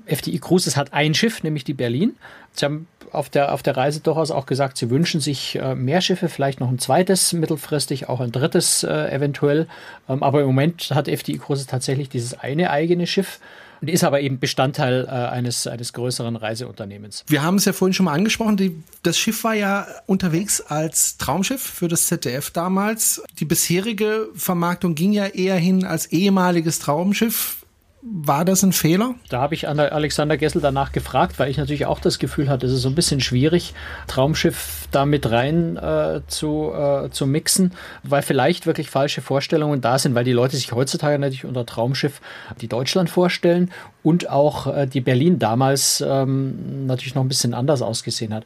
FTI 0.05 0.39
Cruises 0.39 0.77
hat 0.77 0.93
ein 0.93 1.13
Schiff, 1.13 1.43
nämlich 1.43 1.63
die 1.63 1.73
Berlin. 1.73 2.15
Sie 2.53 2.65
haben 2.65 2.87
auf 3.11 3.29
der, 3.29 3.53
auf 3.53 3.63
der 3.63 3.77
Reise 3.77 4.01
durchaus 4.01 4.31
auch 4.31 4.45
gesagt, 4.45 4.77
sie 4.77 4.89
wünschen 4.89 5.21
sich 5.21 5.55
äh, 5.55 5.75
mehr 5.75 6.01
Schiffe, 6.01 6.29
vielleicht 6.29 6.59
noch 6.59 6.69
ein 6.69 6.79
zweites 6.79 7.33
mittelfristig, 7.33 8.09
auch 8.09 8.19
ein 8.19 8.31
drittes 8.31 8.83
äh, 8.83 9.11
eventuell. 9.11 9.67
Ähm, 10.07 10.21
aber 10.21 10.41
im 10.41 10.47
Moment 10.47 10.91
hat 10.93 11.07
FDI 11.07 11.37
Cruises 11.37 11.67
tatsächlich 11.67 12.09
dieses 12.09 12.37
eine 12.37 12.69
eigene 12.69 13.07
Schiff 13.07 13.39
und 13.81 13.89
ist 13.89 14.03
aber 14.03 14.21
eben 14.21 14.39
Bestandteil 14.39 15.05
äh, 15.05 15.09
eines, 15.09 15.67
eines 15.67 15.93
größeren 15.93 16.35
Reiseunternehmens. 16.35 17.23
Wir 17.27 17.43
haben 17.43 17.55
es 17.55 17.65
ja 17.65 17.73
vorhin 17.73 17.93
schon 17.93 18.05
mal 18.05 18.13
angesprochen, 18.13 18.57
die, 18.57 18.83
das 19.03 19.17
Schiff 19.17 19.43
war 19.43 19.53
ja 19.53 19.87
unterwegs 20.05 20.61
als 20.61 21.17
Traumschiff 21.17 21.61
für 21.61 21.87
das 21.87 22.07
ZDF 22.07 22.51
damals. 22.51 23.23
Die 23.39 23.45
bisherige 23.45 24.29
Vermarktung 24.35 24.95
ging 24.95 25.13
ja 25.13 25.25
eher 25.27 25.55
hin 25.55 25.85
als 25.85 26.07
ehemaliges 26.07 26.79
Traumschiff 26.79 27.64
war 28.07 28.45
das 28.45 28.61
ein 28.61 28.71
Fehler? 28.71 29.15
Da 29.29 29.41
habe 29.41 29.55
ich 29.55 29.67
Alexander 29.67 30.37
Gessel 30.37 30.61
danach 30.61 30.91
gefragt, 30.91 31.39
weil 31.39 31.49
ich 31.49 31.57
natürlich 31.57 31.87
auch 31.87 31.99
das 31.99 32.19
Gefühl 32.19 32.49
hatte, 32.49 32.67
es 32.67 32.71
ist 32.71 32.83
so 32.83 32.89
ein 32.89 32.95
bisschen 32.95 33.19
schwierig, 33.19 33.73
Traumschiff 34.05 34.87
da 34.91 35.07
mit 35.07 35.31
rein 35.31 35.75
äh, 35.75 36.21
zu, 36.27 36.71
äh, 36.71 37.09
zu 37.09 37.25
mixen, 37.25 37.71
weil 38.03 38.21
vielleicht 38.21 38.67
wirklich 38.67 38.91
falsche 38.91 39.21
Vorstellungen 39.21 39.81
da 39.81 39.97
sind, 39.97 40.13
weil 40.13 40.23
die 40.23 40.33
Leute 40.33 40.55
sich 40.55 40.71
heutzutage 40.71 41.17
natürlich 41.17 41.45
unter 41.45 41.65
Traumschiff 41.65 42.21
die 42.61 42.67
Deutschland 42.67 43.09
vorstellen 43.09 43.71
und 44.03 44.29
auch 44.29 44.67
äh, 44.67 44.85
die 44.85 45.01
Berlin 45.01 45.39
damals 45.39 46.03
ähm, 46.07 46.85
natürlich 46.85 47.15
noch 47.15 47.23
ein 47.23 47.27
bisschen 47.27 47.55
anders 47.55 47.81
ausgesehen 47.81 48.35
hat. 48.35 48.45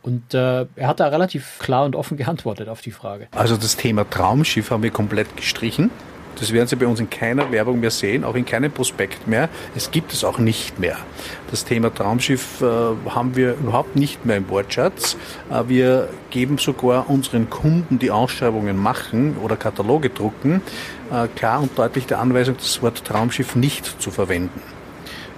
Und 0.00 0.32
äh, 0.32 0.66
er 0.76 0.88
hat 0.88 1.00
da 1.00 1.08
relativ 1.08 1.58
klar 1.58 1.84
und 1.84 1.94
offen 1.94 2.16
geantwortet 2.16 2.68
auf 2.68 2.80
die 2.80 2.90
Frage. 2.90 3.28
Also 3.32 3.56
das 3.56 3.76
Thema 3.76 4.08
Traumschiff 4.08 4.70
haben 4.70 4.82
wir 4.82 4.90
komplett 4.90 5.36
gestrichen. 5.36 5.90
Das 6.38 6.52
werden 6.52 6.66
Sie 6.66 6.76
bei 6.76 6.86
uns 6.86 7.00
in 7.00 7.10
keiner 7.10 7.50
Werbung 7.50 7.80
mehr 7.80 7.90
sehen, 7.90 8.24
auch 8.24 8.34
in 8.34 8.44
keinem 8.44 8.72
Prospekt 8.72 9.26
mehr. 9.26 9.48
Es 9.74 9.90
gibt 9.90 10.12
es 10.12 10.24
auch 10.24 10.38
nicht 10.38 10.78
mehr. 10.78 10.96
Das 11.50 11.64
Thema 11.64 11.94
Traumschiff 11.94 12.60
äh, 12.60 12.64
haben 12.64 13.36
wir 13.36 13.54
überhaupt 13.54 13.96
nicht 13.96 14.24
mehr 14.26 14.36
im 14.36 14.48
Wortschatz. 14.48 15.16
Äh, 15.50 15.68
wir 15.68 16.08
geben 16.30 16.58
sogar 16.58 17.08
unseren 17.08 17.50
Kunden, 17.50 17.98
die 17.98 18.10
Ausschreibungen 18.10 18.76
machen 18.76 19.36
oder 19.42 19.56
Kataloge 19.56 20.10
drucken, 20.10 20.62
äh, 21.12 21.28
klar 21.28 21.62
und 21.62 21.78
deutlich 21.78 22.06
der 22.06 22.20
Anweisung, 22.20 22.56
das 22.56 22.82
Wort 22.82 23.04
Traumschiff 23.04 23.54
nicht 23.54 24.00
zu 24.00 24.10
verwenden. 24.10 24.60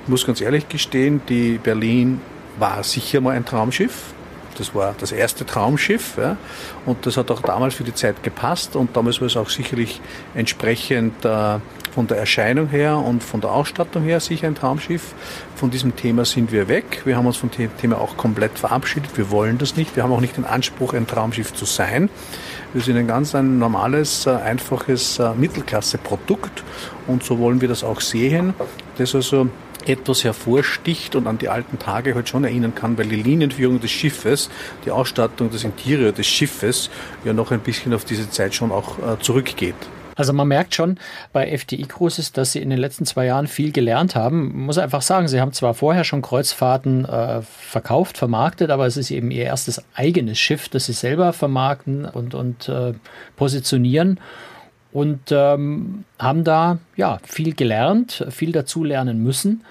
Ich 0.04 0.08
muss 0.08 0.26
ganz 0.26 0.40
ehrlich 0.40 0.68
gestehen, 0.68 1.20
die 1.28 1.58
Berlin 1.58 2.20
war 2.58 2.82
sicher 2.82 3.20
mal 3.20 3.36
ein 3.36 3.44
Traumschiff. 3.44 4.14
Das 4.58 4.74
war 4.74 4.94
das 4.98 5.12
erste 5.12 5.44
Traumschiff 5.44 6.16
ja, 6.16 6.36
und 6.84 7.06
das 7.06 7.16
hat 7.16 7.30
auch 7.30 7.42
damals 7.42 7.74
für 7.74 7.84
die 7.84 7.94
Zeit 7.94 8.22
gepasst 8.22 8.76
und 8.76 8.96
damals 8.96 9.20
war 9.20 9.26
es 9.26 9.36
auch 9.36 9.50
sicherlich 9.50 10.00
entsprechend 10.34 11.24
äh, 11.24 11.58
von 11.96 12.06
der 12.06 12.18
Erscheinung 12.18 12.68
her 12.68 12.98
und 12.98 13.24
von 13.24 13.40
der 13.40 13.50
Ausstattung 13.52 14.02
her 14.02 14.20
sicher 14.20 14.46
ein 14.46 14.54
Traumschiff. 14.54 15.14
Von 15.54 15.70
diesem 15.70 15.96
Thema 15.96 16.26
sind 16.26 16.52
wir 16.52 16.68
weg. 16.68 17.00
Wir 17.06 17.16
haben 17.16 17.26
uns 17.26 17.38
von 17.38 17.50
dem 17.50 17.74
Thema 17.78 17.98
auch 17.98 18.18
komplett 18.18 18.58
verabschiedet. 18.58 19.16
Wir 19.16 19.30
wollen 19.30 19.56
das 19.56 19.76
nicht. 19.76 19.96
Wir 19.96 20.02
haben 20.02 20.12
auch 20.12 20.20
nicht 20.20 20.36
den 20.36 20.44
Anspruch, 20.44 20.92
ein 20.92 21.06
Traumschiff 21.06 21.54
zu 21.54 21.64
sein. 21.64 22.10
Wir 22.74 22.82
sind 22.82 22.98
ein 22.98 23.06
ganz 23.06 23.34
ein 23.34 23.58
normales, 23.58 24.26
äh, 24.26 24.30
einfaches 24.30 25.18
äh, 25.18 25.32
Mittelklasse-Produkt 25.34 26.62
und 27.06 27.24
so 27.24 27.38
wollen 27.38 27.62
wir 27.62 27.68
das 27.68 27.82
auch 27.82 28.02
sehen. 28.02 28.52
das 28.98 29.14
also 29.14 29.48
etwas 29.86 30.24
hervorsticht 30.24 31.14
und 31.14 31.26
an 31.26 31.38
die 31.38 31.48
alten 31.48 31.78
Tage 31.78 32.14
halt 32.14 32.28
schon 32.28 32.44
erinnern 32.44 32.74
kann, 32.74 32.98
weil 32.98 33.06
die 33.06 33.16
Linienführung 33.16 33.80
des 33.80 33.90
Schiffes, 33.90 34.50
die 34.84 34.90
Ausstattung, 34.90 35.50
das 35.50 35.64
Interieur 35.64 36.12
des 36.12 36.26
Schiffes 36.26 36.90
ja 37.24 37.32
noch 37.32 37.50
ein 37.50 37.60
bisschen 37.60 37.94
auf 37.94 38.04
diese 38.04 38.28
Zeit 38.30 38.54
schon 38.54 38.72
auch 38.72 38.98
äh, 38.98 39.18
zurückgeht. 39.20 39.74
Also 40.16 40.32
man 40.32 40.48
merkt 40.48 40.74
schon 40.74 40.98
bei 41.34 41.46
FDI 41.56 41.82
Cruises, 41.82 42.32
dass 42.32 42.52
sie 42.52 42.62
in 42.62 42.70
den 42.70 42.78
letzten 42.78 43.04
zwei 43.04 43.26
Jahren 43.26 43.46
viel 43.46 43.70
gelernt 43.70 44.16
haben. 44.16 44.48
Man 44.48 44.66
muss 44.66 44.78
einfach 44.78 45.02
sagen, 45.02 45.28
sie 45.28 45.40
haben 45.42 45.52
zwar 45.52 45.74
vorher 45.74 46.04
schon 46.04 46.22
Kreuzfahrten 46.22 47.04
äh, 47.04 47.42
verkauft, 47.42 48.16
vermarktet, 48.16 48.70
aber 48.70 48.86
es 48.86 48.96
ist 48.96 49.10
eben 49.10 49.30
ihr 49.30 49.44
erstes 49.44 49.84
eigenes 49.94 50.38
Schiff, 50.38 50.70
das 50.70 50.86
sie 50.86 50.94
selber 50.94 51.34
vermarkten 51.34 52.06
und, 52.06 52.34
und 52.34 52.68
äh, 52.70 52.94
positionieren 53.36 54.18
und 54.96 55.30
ähm, 55.30 56.04
haben 56.18 56.42
da 56.42 56.78
ja 56.96 57.18
viel 57.22 57.54
gelernt, 57.54 58.24
viel 58.30 58.50
dazu 58.50 58.82
lernen 58.82 59.22
müssen. 59.22 59.62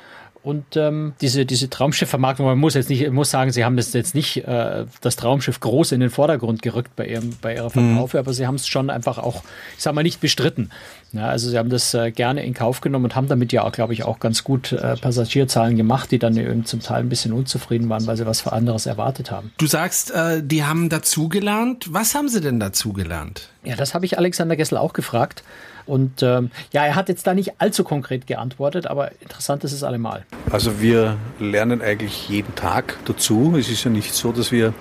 Und 0.45 0.77
ähm, 0.77 1.13
diese, 1.21 1.43
diese 1.43 1.71
Traumschiffvermarktung, 1.71 2.45
man 2.45 2.59
muss 2.59 2.75
jetzt 2.75 2.91
nicht, 2.91 3.09
muss 3.09 3.31
sagen, 3.31 3.51
sie 3.51 3.65
haben 3.65 3.77
das 3.77 3.93
jetzt 3.93 4.13
nicht 4.13 4.45
äh, 4.47 4.85
das 5.01 5.15
Traumschiff 5.15 5.59
groß 5.59 5.91
in 5.91 6.01
den 6.01 6.11
Vordergrund 6.11 6.61
gerückt 6.61 6.95
bei, 6.95 7.07
ihrem, 7.07 7.31
bei 7.41 7.55
ihrer 7.55 7.71
Verkaufe, 7.71 8.17
mhm. 8.17 8.19
aber 8.19 8.31
sie 8.31 8.45
haben 8.45 8.53
es 8.53 8.67
schon 8.67 8.91
einfach 8.91 9.17
auch, 9.17 9.41
ich 9.75 9.81
sag 9.81 9.95
mal, 9.95 10.03
nicht 10.03 10.21
bestritten. 10.21 10.69
Ja, 11.13 11.29
also 11.29 11.49
sie 11.49 11.57
haben 11.57 11.71
das 11.71 11.95
äh, 11.95 12.11
gerne 12.11 12.45
in 12.45 12.53
Kauf 12.53 12.81
genommen 12.81 13.05
und 13.05 13.15
haben 13.15 13.27
damit 13.27 13.53
ja 13.53 13.63
auch, 13.63 13.71
glaube 13.71 13.93
ich, 13.93 14.03
auch 14.03 14.19
ganz 14.19 14.43
gut 14.43 14.71
äh, 14.71 14.95
Passagierzahlen 14.97 15.77
gemacht, 15.77 16.11
die 16.11 16.19
dann 16.19 16.37
eben 16.37 16.63
zum 16.65 16.79
Teil 16.79 16.99
ein 16.99 17.09
bisschen 17.09 17.33
unzufrieden 17.33 17.89
waren, 17.89 18.05
weil 18.05 18.15
sie 18.15 18.27
was 18.27 18.45
anderes 18.45 18.85
erwartet 18.85 19.31
haben. 19.31 19.51
Du 19.57 19.65
sagst, 19.65 20.11
äh, 20.11 20.43
die 20.43 20.63
haben 20.63 20.89
dazugelernt. 20.89 21.87
Was 21.89 22.13
haben 22.13 22.29
sie 22.29 22.41
denn 22.41 22.59
dazugelernt? 22.59 23.49
Ja, 23.63 23.75
das 23.75 23.95
habe 23.95 24.05
ich 24.05 24.19
Alexander 24.19 24.55
Gessel 24.55 24.77
auch 24.77 24.93
gefragt. 24.93 25.43
Und 25.85 26.23
ähm, 26.23 26.51
ja, 26.71 26.85
er 26.85 26.95
hat 26.95 27.09
jetzt 27.09 27.27
da 27.27 27.33
nicht 27.33 27.61
allzu 27.61 27.83
konkret 27.83 28.27
geantwortet, 28.27 28.87
aber 28.87 29.11
interessant 29.21 29.63
ist 29.63 29.71
es 29.71 29.83
allemal. 29.83 30.25
Also 30.51 30.79
wir 30.79 31.17
lernen 31.39 31.81
eigentlich 31.81 32.29
jeden 32.29 32.53
Tag 32.55 32.97
dazu. 33.05 33.55
Es 33.57 33.67
ist 33.69 33.83
ja 33.83 33.89
nicht 33.89 34.13
so, 34.13 34.31
dass 34.31 34.51
wir 34.51 34.73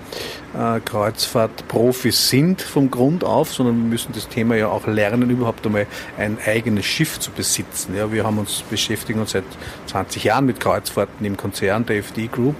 äh, 0.55 0.79
Kreuzfahrtprofis 0.79 2.29
sind 2.29 2.61
vom 2.61 2.89
Grund 2.91 3.23
auf, 3.23 3.51
sondern 3.51 3.77
wir 3.77 3.89
müssen 3.89 4.13
das 4.13 4.29
Thema 4.29 4.55
ja 4.55 4.67
auch 4.67 4.87
lernen, 4.87 5.29
überhaupt 5.29 5.65
einmal 5.65 5.87
ein 6.17 6.37
eigenes 6.45 6.85
Schiff 6.85 7.19
zu 7.19 7.31
besitzen. 7.31 7.95
Ja, 7.95 8.11
wir 8.11 8.23
haben 8.23 8.37
uns 8.37 8.63
beschäftigen 8.69 9.19
uns 9.19 9.31
seit 9.31 9.43
20 9.87 10.23
Jahren 10.23 10.45
mit 10.45 10.59
Kreuzfahrten 10.59 11.25
im 11.25 11.35
Konzern 11.35 11.85
der 11.85 11.97
FD 11.97 12.27
Group 12.27 12.55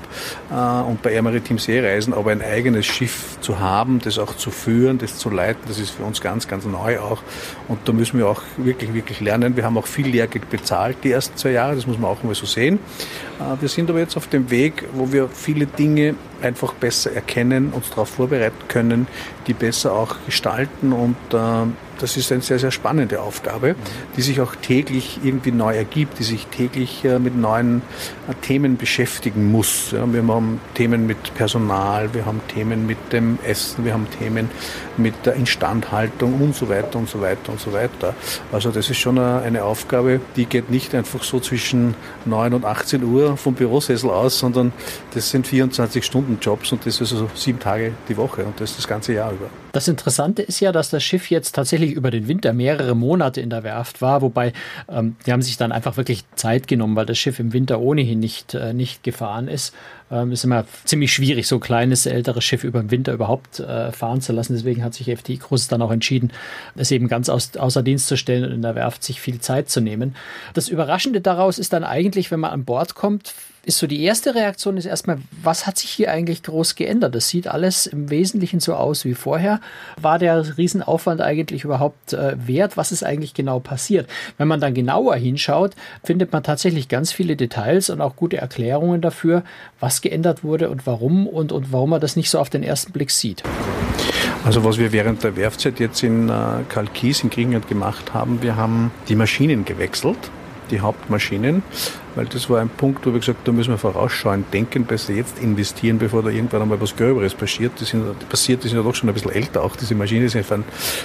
äh, 0.52 0.56
und 0.82 1.02
bei 1.02 1.14
Air 1.14 1.22
Maritim 1.22 1.58
Seereisen, 1.58 2.14
aber 2.14 2.32
ein 2.32 2.42
eigenes 2.42 2.86
Schiff 2.86 3.38
zu 3.40 3.60
haben, 3.60 4.00
das 4.00 4.20
auch 4.20 4.36
zu 4.36 4.52
führen, 4.52 4.98
das 4.98 5.18
zu 5.18 5.30
leiten, 5.30 5.62
das 5.68 5.80
ist 5.80 5.92
für 5.92 6.04
uns 6.04 6.22
ganz, 6.22 6.48
ganz 6.48 6.66
neu 6.66 7.00
auch. 7.00 7.22
Und 7.68 7.80
da 7.88 7.94
müssen 7.94 8.18
wir 8.18 8.28
auch 8.28 8.42
wirklich, 8.58 8.94
wirklich 8.94 9.22
lernen. 9.22 9.56
Wir 9.56 9.64
haben 9.64 9.78
auch 9.78 9.88
viel 9.88 10.08
Lehrgeld 10.08 10.50
bezahlt 10.50 10.98
die 11.04 11.12
ersten 11.12 11.38
zwei 11.38 11.52
Jahre, 11.52 11.76
das 11.76 11.88
muss 11.88 11.98
man 11.98 12.12
auch 12.12 12.24
mal 12.24 12.36
so 12.36 12.46
sehen. 12.46 12.80
Äh, 13.40 13.62
wir 13.62 13.70
sind 13.70 13.90
aber 13.90 14.00
jetzt 14.00 14.18
auf 14.18 14.28
dem 14.28 14.50
Weg, 14.50 14.86
wo 14.94 15.12
wir 15.12 15.28
viele 15.28 15.66
Dinge 15.66 16.16
einfach 16.46 16.74
besser 16.74 17.12
erkennen, 17.12 17.72
uns 17.74 17.90
darauf 17.90 18.10
vorbereiten 18.10 18.68
können, 18.68 19.08
die 19.48 19.54
besser 19.54 19.94
auch 19.94 20.16
gestalten 20.25 20.94
und 20.94 21.16
äh, 21.34 21.68
das 22.00 22.18
ist 22.18 22.32
eine 22.32 22.42
sehr, 22.42 22.60
sehr 22.60 22.72
spannende 22.72 23.22
Aufgabe, 23.22 23.75
die 24.18 24.22
sich 24.22 24.42
auch 24.42 24.56
täglich 24.56 25.20
irgendwie 25.24 25.52
neu 25.52 25.75
ergibt, 25.75 26.20
die 26.20 26.24
sich 26.24 26.48
täglich 26.48 27.06
äh, 27.06 27.20
mit 27.20 27.38
neuen 27.38 27.82
äh, 28.28 28.34
Themen 28.42 28.78
beschäftigen 28.78 29.52
muss. 29.52 29.92
Ja, 29.92 30.12
wir 30.12 30.25
haben 30.28 30.60
Themen 30.74 31.08
mit 31.08 31.34
Personal, 31.36 32.14
wir 32.14 32.25
haben 32.25 32.42
Themen 32.54 32.86
mit 32.86 32.98
dem 33.14 33.40
Essen, 33.44 33.86
wir 33.86 33.94
haben 33.94 34.08
Themen 34.20 34.50
mit 34.98 35.14
der 35.25 35.36
Instandhaltung 35.36 36.42
und 36.42 36.56
so 36.56 36.70
weiter 36.70 37.00
und 37.00 37.10
so 37.10 37.22
weiter 37.22 37.52
und 37.52 37.60
so 37.60 37.74
weiter. 37.74 38.14
Also 38.52 38.72
das 38.72 38.90
ist 38.90 38.98
schon 38.98 39.18
eine, 39.18 39.42
eine 39.42 39.64
Aufgabe, 39.64 40.20
die 40.36 40.46
geht 40.46 40.70
nicht 40.70 40.94
einfach 40.96 41.24
so 41.24 41.40
zwischen 41.40 41.96
9 42.25 42.54
und 42.54 42.66
18 42.66 43.04
Uhr 43.04 43.38
vom 43.38 43.54
Bürosessel 43.56 44.10
aus, 44.10 44.40
sondern 44.40 44.74
das 45.14 45.30
sind 45.30 45.48
24 45.48 46.06
Stunden 46.06 46.35
Jobs 46.42 46.72
und 46.72 46.86
das 46.86 47.01
ist 47.01 47.12
also 47.13 47.30
sieben 47.36 47.60
Tage 47.60 47.94
die 48.08 48.18
Woche 48.18 48.46
und 48.46 48.60
das 48.60 48.75
das 48.75 48.88
ganze 48.88 49.13
Jahr 49.13 49.32
über. 49.32 49.50
Das 49.75 49.89
Interessante 49.89 50.41
ist 50.41 50.62
ja, 50.62 50.72
dass 50.72 50.89
das 50.89 51.03
Schiff 51.03 51.29
jetzt 51.29 51.51
tatsächlich 51.51 51.91
über 51.91 52.10
den 52.10 52.29
Winter 52.29 52.53
mehrere 52.53 52.96
Monate 52.96 53.41
in 53.41 53.50
der 53.50 53.63
Werft 53.63 54.01
war, 54.01 54.22
wobei 54.22 54.53
ähm, 54.88 55.17
die 55.25 55.34
haben 55.34 55.41
sich 55.41 55.58
dann 55.58 55.74
einfach 55.74 55.98
wirklich 55.98 56.24
Zeit 56.36 56.70
genommen, 56.70 56.96
weil 56.96 57.05
das 57.05 57.17
Schiff 57.17 57.39
im 57.41 57.51
Winter 57.51 57.82
ohnehin 57.82 58.20
nicht, 58.20 58.53
äh, 58.53 58.72
nicht 58.72 59.03
gefahren 59.03 59.50
ist. 59.50 59.75
Ähm, 60.10 60.32
ist 60.32 60.46
immer 60.46 60.63
ziemlich 60.86 61.12
schwierig, 61.12 61.46
so 61.46 61.55
ein 61.55 61.62
kleines, 61.62 62.05
älteres 62.05 62.46
Schiff 62.46 62.63
über 62.63 62.79
den 62.79 62.89
Winter 62.89 63.12
überhaupt 63.12 63.60
äh, 63.60 63.91
fahren 63.91 64.22
zu 64.22 64.32
lassen. 64.32 64.53
Deswegen 64.53 64.82
hat 64.82 64.94
sich 64.94 65.10
FDI 65.10 65.39
Cruises 65.39 65.67
dann 65.67 65.82
auch 65.82 65.91
entschieden, 65.91 66.32
es 66.75 66.91
eben 66.91 67.10
ganz 67.10 67.27
aus, 67.27 67.58
außer 67.58 67.84
Dienst 67.84 68.08
zu 68.08 68.15
stellen 68.15 68.46
und 68.46 68.51
in 68.51 68.62
der 68.62 68.75
Werft 68.75 69.03
sich 69.03 69.20
viel 69.20 69.41
Zeit 69.41 69.70
zu 69.70 69.82
nehmen. 69.82 70.15
Das 70.53 70.70
Überraschende 70.70 71.20
daraus 71.20 71.60
ist 71.60 71.74
dann 71.74 71.84
eigentlich, 71.84 72.32
wenn 72.32 72.39
man 72.39 72.51
an 72.51 72.63
Bord 72.63 72.96
kommt, 72.96 73.34
ist 73.65 73.79
so 73.79 73.88
die 73.88 74.03
erste 74.03 74.36
Reaktion 74.36 74.77
ist 74.77 74.86
erstmal, 74.86 75.17
was 75.41 75.65
hat 75.65 75.77
sich 75.77 75.89
hier 75.89 76.12
eigentlich 76.12 76.44
groß 76.44 76.75
geändert? 76.75 77.15
Das 77.15 77.29
sieht 77.29 77.48
alles 77.48 77.88
im 77.88 78.12
Wesentlichen 78.12 78.60
so 78.60 78.75
aus 78.75 79.05
wie 79.05 79.15
vorher. 79.15 79.60
War 80.01 80.19
der 80.19 80.57
Riesenaufwand 80.57 81.22
eigentlich 81.22 81.63
überhaupt 81.63 82.13
äh, 82.13 82.36
wert? 82.38 82.77
Was 82.77 82.91
ist 82.91 83.03
eigentlich 83.03 83.34
genau 83.34 83.60
passiert? 83.60 84.10
Wenn 84.38 84.48
man 84.48 84.60
dann 84.60 84.74
genauer 84.74 85.15
hinschaut, 85.15 85.72
findet 86.03 86.31
man 86.31 86.43
tatsächlich 86.43 86.89
ganz 86.89 87.12
viele 87.12 87.36
Details 87.36 87.89
und 87.89 88.01
auch 88.01 88.15
gute 88.15 88.38
Erklärungen 88.38 89.01
dafür, 89.01 89.43
was 89.79 90.01
geändert 90.01 90.43
wurde 90.43 90.69
und 90.69 90.86
warum 90.86 91.27
und, 91.27 91.51
und 91.51 91.72
warum 91.72 91.91
man 91.91 92.01
das 92.01 92.15
nicht 92.15 92.29
so 92.29 92.39
auf 92.39 92.50
den 92.50 92.63
ersten 92.63 92.91
Blick 92.91 93.12
sieht. 93.12 93.43
Also 94.43 94.63
was 94.63 94.77
wir 94.77 94.91
während 94.91 95.24
der 95.24 95.36
Werfzeit 95.36 95.79
jetzt 95.79 96.03
in 96.03 96.29
äh, 96.29 96.34
Kalkis 96.69 97.24
in 97.24 97.29
Griechenland 97.29 97.67
gemacht 97.67 98.13
haben, 98.13 98.41
wir 98.41 98.55
haben 98.55 98.91
die 99.07 99.15
Maschinen 99.15 99.65
gewechselt 99.65 100.17
die 100.72 100.79
Hauptmaschinen, 100.79 101.63
weil 102.15 102.25
das 102.25 102.50
war 102.50 102.62
ein 102.62 102.69
Punkt, 102.69 103.05
wo 103.05 103.12
wir 103.12 103.19
gesagt 103.19 103.39
haben, 103.39 103.45
da 103.45 103.51
müssen 103.51 103.72
wir 103.72 103.77
vorausschauen, 103.77 104.45
denken, 104.51 104.86
besser 104.86 105.13
jetzt 105.13 105.39
investieren, 105.39 106.00
bevor 106.00 106.24
da 106.24 106.29
irgendwann 106.29 106.62
einmal 106.62 106.81
was 106.81 106.95
Gröberes 106.95 107.34
passiert. 107.34 107.74
Die 107.79 107.86
sind, 107.86 108.29
passiert, 108.29 108.63
die 108.63 108.69
sind 108.69 108.77
ja 108.77 108.84
doch 108.84 108.95
schon 108.95 109.10
ein 109.10 109.13
bisschen 109.13 109.31
älter 109.31 109.63
auch. 109.63 109.75
Diese 109.75 109.95
Maschinen 109.95 110.29
sind 110.29 110.45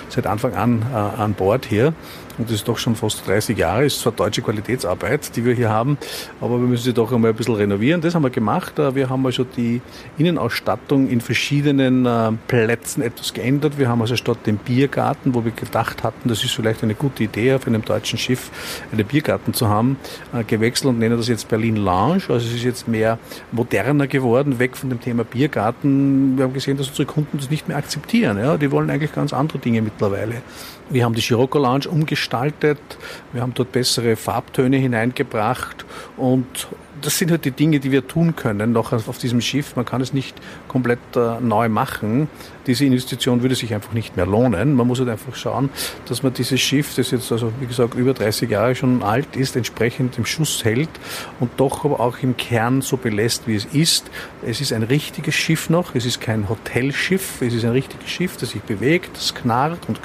seit 0.09 0.27
Anfang 0.27 0.55
an 0.55 0.83
äh, 0.93 0.97
an 0.97 1.35
Bord 1.35 1.67
hier 1.67 1.93
und 2.41 2.49
das 2.49 2.57
ist 2.57 2.69
doch 2.69 2.79
schon 2.79 2.97
fast 2.97 3.27
30 3.27 3.59
Jahre, 3.59 3.85
ist 3.85 4.01
zwar 4.01 4.13
deutsche 4.13 4.41
Qualitätsarbeit, 4.41 5.37
die 5.37 5.45
wir 5.45 5.53
hier 5.53 5.69
haben, 5.69 5.99
aber 6.41 6.59
wir 6.59 6.67
müssen 6.67 6.85
sie 6.85 6.95
doch 6.95 7.13
einmal 7.13 7.33
ein 7.33 7.37
bisschen 7.37 7.55
renovieren. 7.55 8.01
Das 8.01 8.15
haben 8.15 8.23
wir 8.23 8.31
gemacht. 8.31 8.79
Äh, 8.79 8.95
wir 8.95 9.11
haben 9.11 9.27
also 9.27 9.45
die 9.45 9.83
Innenausstattung 10.17 11.09
in 11.09 11.21
verschiedenen 11.21 12.07
äh, 12.07 12.33
Plätzen 12.49 13.03
etwas 13.03 13.35
geändert. 13.35 13.79
Wir 13.79 13.91
haben 13.91 14.01
also 14.01 14.17
statt 14.17 14.39
dem 14.47 14.57
Biergarten, 14.57 15.35
wo 15.35 15.45
wir 15.45 15.53
gedacht 15.53 16.03
hatten, 16.03 16.31
das 16.31 16.43
ist 16.43 16.53
vielleicht 16.53 16.83
eine 16.83 16.95
gute 16.95 17.25
Idee 17.25 17.53
auf 17.53 17.67
einem 17.67 17.85
deutschen 17.85 18.19
Schiff, 18.19 18.51
einen 18.91 19.07
Biergarten 19.07 19.53
zu 19.53 19.69
haben, 19.69 19.99
äh, 20.33 20.43
gewechselt 20.43 20.89
und 20.95 21.00
nennen 21.01 21.17
das 21.17 21.29
jetzt 21.29 21.49
Berlin 21.49 21.77
Lounge. 21.77 22.23
Also 22.29 22.47
es 22.47 22.55
ist 22.55 22.63
jetzt 22.63 22.87
mehr 22.87 23.19
moderner 23.53 24.07
geworden, 24.07 24.59
weg 24.59 24.77
von 24.77 24.89
dem 24.89 25.01
Thema 25.01 25.25
Biergarten. 25.25 26.37
Wir 26.37 26.45
haben 26.45 26.55
gesehen, 26.55 26.77
dass 26.77 26.89
unsere 26.89 27.07
Kunden 27.07 27.39
das 27.39 27.51
nicht 27.51 27.67
mehr 27.67 27.77
akzeptieren. 27.77 28.39
Ja? 28.39 28.57
Die 28.57 28.71
wollen 28.71 28.91
eigentlich 28.91 29.13
ganz 29.13 29.33
andere 29.33 29.59
Dinge 29.59 29.83
mittlerweile. 29.83 30.43
Wir 30.89 31.05
haben 31.05 31.15
die 31.15 31.21
Scirocco 31.21 31.59
Lounge 31.59 31.89
umgestaltet, 31.89 32.81
wir 33.33 33.43
haben 33.43 33.55
dort 33.55 33.71
bessere 33.71 34.17
Farbtöne 34.17 34.77
hineingebracht 34.77 35.85
und 36.17 36.67
das 37.01 37.19
sind 37.19 37.31
halt 37.31 37.45
die 37.45 37.51
Dinge, 37.51 37.81
die 37.81 37.93
wir 37.93 38.07
tun 38.07 38.37
können 38.37 38.73
noch 38.73 38.93
auf 38.93 39.19
diesem 39.19 39.41
Schiff. 39.41 39.77
Man 39.77 39.85
kann 39.85 40.01
es 40.01 40.13
nicht 40.13 40.37
komplett 40.69 40.99
äh, 41.17 41.41
neu 41.41 41.69
machen. 41.69 42.29
Diese 42.67 42.85
Investition 42.85 43.43
würde 43.43 43.55
sich 43.55 43.75
einfach 43.75 43.93
nicht 43.93 44.17
mehr 44.17 44.27
lohnen. 44.27 44.75
Man 44.75 44.87
muss 44.87 44.99
halt 44.99 45.09
einfach 45.09 45.35
schauen, 45.35 45.71
dass 46.07 46.23
man 46.23 46.33
dieses 46.35 46.61
Schiff, 46.61 46.95
das 46.95 47.11
jetzt 47.11 47.33
also 47.33 47.53
wie 47.61 47.67
gesagt 47.67 47.95
über 47.95 48.13
30 48.13 48.51
Jahre 48.51 48.75
schon 48.75 49.03
alt 49.03 49.37
ist, 49.37 49.57
entsprechend 49.57 50.19
im 50.19 50.27
Schuss 50.27 50.65
hält 50.65 50.91
und 51.41 51.51
doch 51.57 51.85
aber 51.85 52.01
auch 52.01 52.19
im 52.19 52.37
Kern 52.37 52.83
so 52.83 52.97
belässt, 52.97 53.47
wie 53.47 53.55
es 53.55 53.65
ist. 53.67 54.11
Es 54.43 54.61
ist 54.61 54.73
ein 54.73 54.83
richtiges 54.83 55.35
Schiff 55.35 55.71
noch. 55.71 55.95
Es 55.95 56.05
ist 56.05 56.21
kein 56.21 56.49
Hotelschiff. 56.49 57.41
Es 57.41 57.55
ist 57.55 57.65
ein 57.65 57.73
richtiges 57.73 58.09
Schiff, 58.09 58.37
das 58.37 58.51
sich 58.51 58.63
bewegt, 58.63 59.17
das 59.17 59.35
knarrt 59.35 59.81
und, 59.89 60.01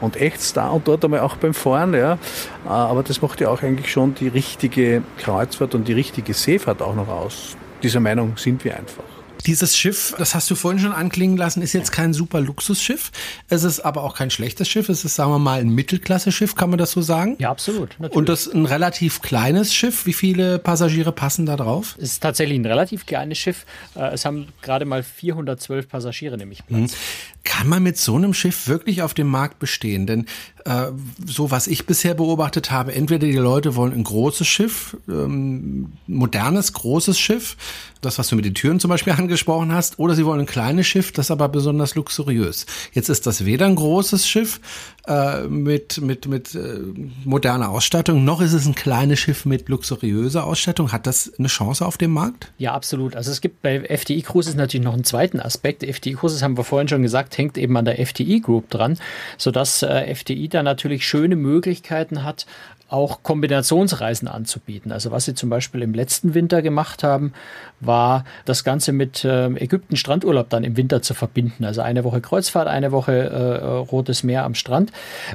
und 0.00 0.20
ächzt 0.20 0.56
da 0.56 0.68
und 0.68 0.88
dort 0.88 1.04
einmal 1.04 1.20
auch 1.20 1.36
beim 1.36 1.54
Fahren. 1.54 1.94
Ja. 1.94 2.18
Äh, 2.64 2.68
aber 2.68 3.02
das 3.02 3.20
macht 3.20 3.40
ja 3.40 3.48
auch 3.50 3.62
eigentlich 3.62 3.90
schon 3.90 4.14
die 4.14 4.28
richtige 4.28 5.02
Kreuzfahrt 5.18 5.74
und 5.74 5.86
die 5.86 5.92
richtige 5.92 6.04
richtige 6.04 6.34
Seefahrt 6.34 6.82
auch 6.82 6.94
noch 6.94 7.08
aus. 7.08 7.56
Dieser 7.82 8.00
Meinung 8.00 8.36
sind 8.36 8.64
wir 8.64 8.76
einfach. 8.76 9.04
Dieses 9.46 9.76
Schiff, 9.76 10.14
das 10.16 10.34
hast 10.34 10.50
du 10.50 10.54
vorhin 10.54 10.80
schon 10.80 10.92
anklingen 10.92 11.36
lassen, 11.36 11.60
ist 11.60 11.74
jetzt 11.74 11.92
kein 11.92 12.14
super 12.14 12.40
Luxusschiff. 12.40 13.10
Es 13.48 13.62
ist 13.62 13.80
aber 13.80 14.02
auch 14.02 14.16
kein 14.16 14.30
schlechtes 14.30 14.68
Schiff. 14.68 14.88
Es 14.88 15.04
ist, 15.04 15.16
sagen 15.16 15.32
wir 15.32 15.38
mal, 15.38 15.60
ein 15.60 15.68
Mittelklasse-Schiff, 15.68 16.54
kann 16.54 16.70
man 16.70 16.78
das 16.78 16.92
so 16.92 17.02
sagen? 17.02 17.36
Ja, 17.38 17.50
absolut. 17.50 17.90
Natürlich. 17.98 18.16
Und 18.16 18.28
das 18.30 18.46
ist 18.46 18.54
ein 18.54 18.64
relativ 18.64 19.20
kleines 19.20 19.74
Schiff. 19.74 20.06
Wie 20.06 20.14
viele 20.14 20.58
Passagiere 20.58 21.12
passen 21.12 21.44
da 21.44 21.56
drauf? 21.56 21.94
Es 21.98 22.12
ist 22.12 22.22
tatsächlich 22.22 22.58
ein 22.58 22.64
relativ 22.64 23.04
kleines 23.04 23.36
Schiff. 23.36 23.66
Äh, 23.96 24.14
es 24.14 24.24
haben 24.24 24.48
gerade 24.62 24.86
mal 24.86 25.02
412 25.02 25.88
Passagiere 25.88 26.38
nämlich 26.38 26.64
Platz. 26.66 26.92
Hm. 26.92 26.98
Kann 27.44 27.68
man 27.68 27.82
mit 27.82 27.98
so 27.98 28.16
einem 28.16 28.32
Schiff 28.32 28.66
wirklich 28.68 29.02
auf 29.02 29.12
dem 29.12 29.26
Markt 29.26 29.58
bestehen? 29.58 30.06
Denn 30.06 30.24
äh, 30.64 30.92
so 31.26 31.50
was 31.50 31.66
ich 31.66 31.86
bisher 31.86 32.14
beobachtet 32.14 32.70
habe, 32.70 32.94
entweder 32.94 33.26
die 33.26 33.32
Leute 33.32 33.76
wollen 33.76 33.92
ein 33.92 34.04
großes 34.04 34.46
Schiff, 34.46 34.96
ähm, 35.08 35.92
modernes, 36.06 36.72
großes 36.72 37.18
Schiff, 37.18 37.56
das, 38.00 38.18
was 38.18 38.28
du 38.28 38.36
mit 38.36 38.44
den 38.44 38.54
Türen 38.54 38.80
zum 38.80 38.88
Beispiel 38.88 39.12
angesprochen 39.18 39.72
hast, 39.72 39.98
oder 39.98 40.14
sie 40.14 40.24
wollen 40.24 40.40
ein 40.40 40.46
kleines 40.46 40.86
Schiff, 40.86 41.12
das 41.12 41.30
aber 41.30 41.48
besonders 41.48 41.94
luxuriös. 41.94 42.66
Jetzt 42.92 43.08
ist 43.08 43.26
das 43.26 43.44
weder 43.44 43.66
ein 43.66 43.74
großes 43.74 44.26
Schiff 44.26 44.60
äh, 45.06 45.42
mit, 45.42 46.00
mit, 46.00 46.26
mit 46.26 46.54
äh, 46.54 46.78
moderner 47.24 47.68
Ausstattung, 47.68 48.24
noch 48.24 48.40
ist 48.40 48.54
es 48.54 48.66
ein 48.66 48.74
kleines 48.74 49.18
Schiff 49.18 49.44
mit 49.44 49.68
luxuriöser 49.68 50.44
Ausstattung. 50.44 50.92
Hat 50.92 51.06
das 51.06 51.32
eine 51.38 51.48
Chance 51.48 51.84
auf 51.84 51.98
dem 51.98 52.12
Markt? 52.12 52.50
Ja, 52.58 52.72
absolut. 52.72 53.16
Also 53.16 53.30
es 53.30 53.40
gibt 53.40 53.60
bei 53.60 53.80
FDI 53.80 54.22
Cruises 54.22 54.54
natürlich 54.54 54.84
noch 54.84 54.94
einen 54.94 55.04
zweiten 55.04 55.40
Aspekt. 55.40 55.82
FDI 55.82 56.14
Cruises 56.14 56.42
haben 56.42 56.56
wir 56.56 56.64
vorhin 56.64 56.88
schon 56.88 57.02
gesagt, 57.02 57.36
hängt 57.36 57.58
eben 57.58 57.76
an 57.76 57.84
der 57.84 57.98
FDI 57.98 58.40
Group 58.40 58.70
dran, 58.70 58.98
sodass 59.36 59.82
äh, 59.82 60.14
FDI 60.14 60.48
natürlich 60.62 61.06
schöne 61.06 61.36
Möglichkeiten 61.36 62.24
hat, 62.24 62.46
auch 62.88 63.22
Kombinationsreisen 63.22 64.28
anzubieten. 64.28 64.92
Also 64.92 65.10
was 65.10 65.24
sie 65.24 65.34
zum 65.34 65.50
Beispiel 65.50 65.82
im 65.82 65.94
letzten 65.94 66.34
Winter 66.34 66.62
gemacht 66.62 67.02
haben, 67.02 67.32
war 67.80 68.24
das 68.44 68.64
Ganze 68.64 68.92
mit 68.92 69.24
äh, 69.24 69.46
Ägypten 69.46 69.96
Strandurlaub 69.96 70.48
dann 70.48 70.64
im 70.64 70.76
Winter 70.76 71.02
zu 71.02 71.14
verbinden. 71.14 71.64
Also 71.64 71.80
eine 71.80 72.04
Woche 72.04 72.20
Kreuzfahrt, 72.20 72.68
eine 72.68 72.92
Woche 72.92 73.12
äh, 73.12 73.64
Rotes 73.64 74.22
Meer 74.22 74.44
am 74.44 74.54
Strand. 74.54 74.92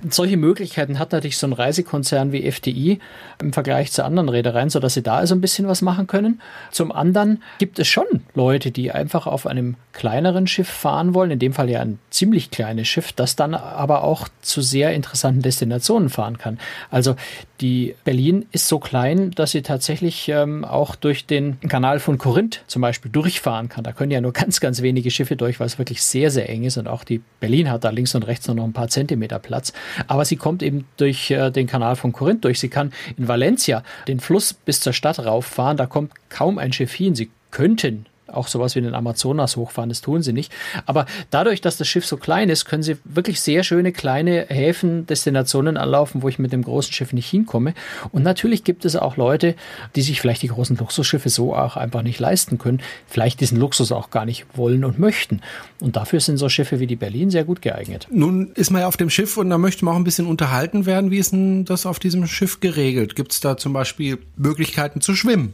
solche 0.10 0.38
Möglichkeiten 0.38 1.00
hat 1.00 1.12
natürlich 1.12 1.38
so 1.38 1.48
ein 1.48 1.54
Reisekonzern 1.54 2.32
wie 2.32 2.50
FDI 2.50 3.00
im 3.42 3.54
Vergleich 3.54 3.92
zu 3.92 4.04
anderen 4.04 4.30
Reedereien, 4.30 4.70
sodass 4.70 4.94
sie 4.94 5.04
da 5.04 5.16
also 5.16 5.36
ein 5.36 5.42
bisschen 5.42 5.68
was 5.68 5.82
machen 5.82 6.08
können. 6.08 6.42
Zum 6.72 6.92
anderen 6.92 7.42
gibt 7.58 7.80
es 7.80 7.88
schon 7.88 8.06
Leute, 8.36 8.72
die 8.72 8.92
einfach 8.92 9.28
auf 9.28 9.48
einem 9.48 9.76
kleineren 9.94 10.48
Schiff 10.48 10.70
fahren 10.70 11.14
wollen, 11.14 11.32
in 11.32 11.40
dem 11.40 11.54
Fall 11.54 11.70
ja 11.70 11.82
ein 11.82 12.00
ziemlich 12.10 12.52
kleines 12.52 12.88
Schiff, 12.88 13.12
das 13.12 13.36
dann 13.36 13.54
aber 13.54 14.04
auch 14.04 14.28
zu 14.42 14.62
sehr 14.62 14.94
interessanten 14.94 15.42
Destinationen 15.42 16.10
fahren 16.10 16.38
kann. 16.38 16.60
Also 16.90 17.16
die 17.62 17.96
Berlin 18.04 18.46
ist 18.52 18.68
so 18.68 18.80
klein, 18.80 19.32
dass 19.32 19.52
sie 19.52 19.62
tatsächlich 19.62 20.30
ähm, 20.30 20.64
auch 20.66 20.96
durch 20.96 21.26
den 21.26 21.60
Kanal 21.62 22.00
von 22.00 22.18
Korinth 22.18 22.64
zum 22.68 22.82
Beispiel 22.82 23.12
durchfahren 23.12 23.70
kann. 23.70 23.84
Da 23.84 23.92
können 23.92 24.12
ja 24.12 24.22
nur 24.22 24.34
ganz, 24.34 24.60
ganz 24.60 24.82
wenige 24.82 25.12
Schiffe 25.12 25.36
durch, 25.36 25.60
weil 25.60 25.68
es 25.68 25.78
wirklich 25.78 26.02
sehr, 26.02 26.32
sehr 26.32 26.50
eng 26.50 26.64
ist. 26.64 26.78
Und 26.78 26.88
auch 26.88 27.04
die 27.04 27.22
Berlin 27.40 27.70
hat 27.70 27.84
da 27.84 27.90
links 27.90 28.16
und 28.16 28.24
rechts 28.24 28.48
nur 28.48 28.56
noch 28.56 28.66
ein 28.66 28.74
paar 28.74 28.88
Zentimeter 28.88 29.40
Platz. 29.40 29.74
Aber 30.08 30.26
sie 30.26 30.38
kommt 30.38 30.64
eben 30.64 30.86
durch 30.98 31.32
äh, 31.32 31.52
den 31.52 31.68
Kanal 31.68 31.96
von 31.96 32.12
Korinth 32.12 32.46
durch. 32.46 32.60
Sie 32.60 32.70
kann 32.70 32.92
in 33.18 33.28
Valencia 33.28 33.84
den 34.08 34.20
Fluss 34.20 34.54
bis 34.54 34.80
zur 34.80 34.94
Stadt 34.94 35.20
rauffahren. 35.20 35.78
Da 35.78 35.86
kommt 35.86 36.14
kaum 36.30 36.58
ein 36.58 36.74
Schiff 36.74 36.94
hin. 36.94 37.16
Sie 37.16 37.30
könnten 37.52 38.06
auch 38.34 38.48
sowas 38.48 38.76
wie 38.76 38.82
den 38.82 38.96
Amazonas 38.96 39.56
hochfahren, 39.56 39.90
das 39.90 40.02
tun 40.02 40.22
sie 40.22 40.34
nicht. 40.34 40.52
Aber 40.86 41.06
dadurch, 41.30 41.62
dass 41.62 41.78
das 41.78 41.88
Schiff 41.88 42.06
so 42.06 42.18
klein 42.18 42.50
ist, 42.50 42.66
können 42.66 42.84
sie 42.84 42.98
wirklich 43.04 43.42
sehr 43.42 43.64
schöne 43.64 43.92
kleine 43.92 44.46
Häfen, 44.50 45.06
Destinationen 45.08 45.78
anlaufen, 45.78 46.22
wo 46.22 46.30
ich 46.30 46.40
mit 46.40 46.54
dem 46.54 46.64
großen 46.64 46.94
Schiff 46.94 47.14
nicht 47.14 47.30
hinkomme. 47.30 47.74
Und 48.12 48.24
natürlich 48.24 48.64
gibt 48.64 48.86
es 48.86 48.96
auch 48.96 49.18
Leute, 49.18 49.56
die 49.96 50.02
sich 50.02 50.22
vielleicht 50.22 50.42
die 50.42 50.48
großen 50.48 50.78
Luxusschiffe 50.78 51.30
so 51.30 51.56
auch 51.56 51.78
einfach 51.78 52.02
nicht 52.02 52.20
leisten 52.20 52.58
können, 52.58 52.82
vielleicht 53.08 53.42
diesen 53.42 53.60
Luxus 53.60 53.92
auch 53.92 54.10
gar 54.10 54.26
nicht 54.26 54.46
wollen 54.56 54.86
und 54.86 55.00
möchten. 55.00 55.42
Und 55.80 55.96
dafür 55.96 56.20
sind 56.20 56.38
so 56.38 56.50
Schiffe 56.50 56.80
wie 56.80 56.88
die 56.88 56.96
Berlin 56.96 57.30
sehr 57.30 57.44
gut 57.44 57.62
geeignet. 57.62 58.08
Nun 58.12 58.52
ist 58.56 58.70
man 58.70 58.82
ja 58.82 58.88
auf 58.88 58.98
dem 58.98 59.10
Schiff 59.10 59.38
und 59.38 59.50
da 59.50 59.58
möchte 59.58 59.86
man 59.86 59.94
auch 59.94 59.98
ein 59.98 60.04
bisschen 60.04 60.28
unterhalten 60.28 60.86
werden. 60.86 61.12
Wie 61.12 61.18
ist 61.18 61.32
denn 61.32 61.66
das 61.66 61.86
auf 61.86 62.00
diesem 62.00 62.28
Schiff 62.28 62.60
geregelt? 62.60 63.16
Gibt 63.16 63.32
es 63.32 63.40
da 63.40 63.58
zum 63.58 63.74
Beispiel 63.74 64.20
Möglichkeiten 64.36 65.02
zu 65.02 65.16
schwimmen? 65.16 65.54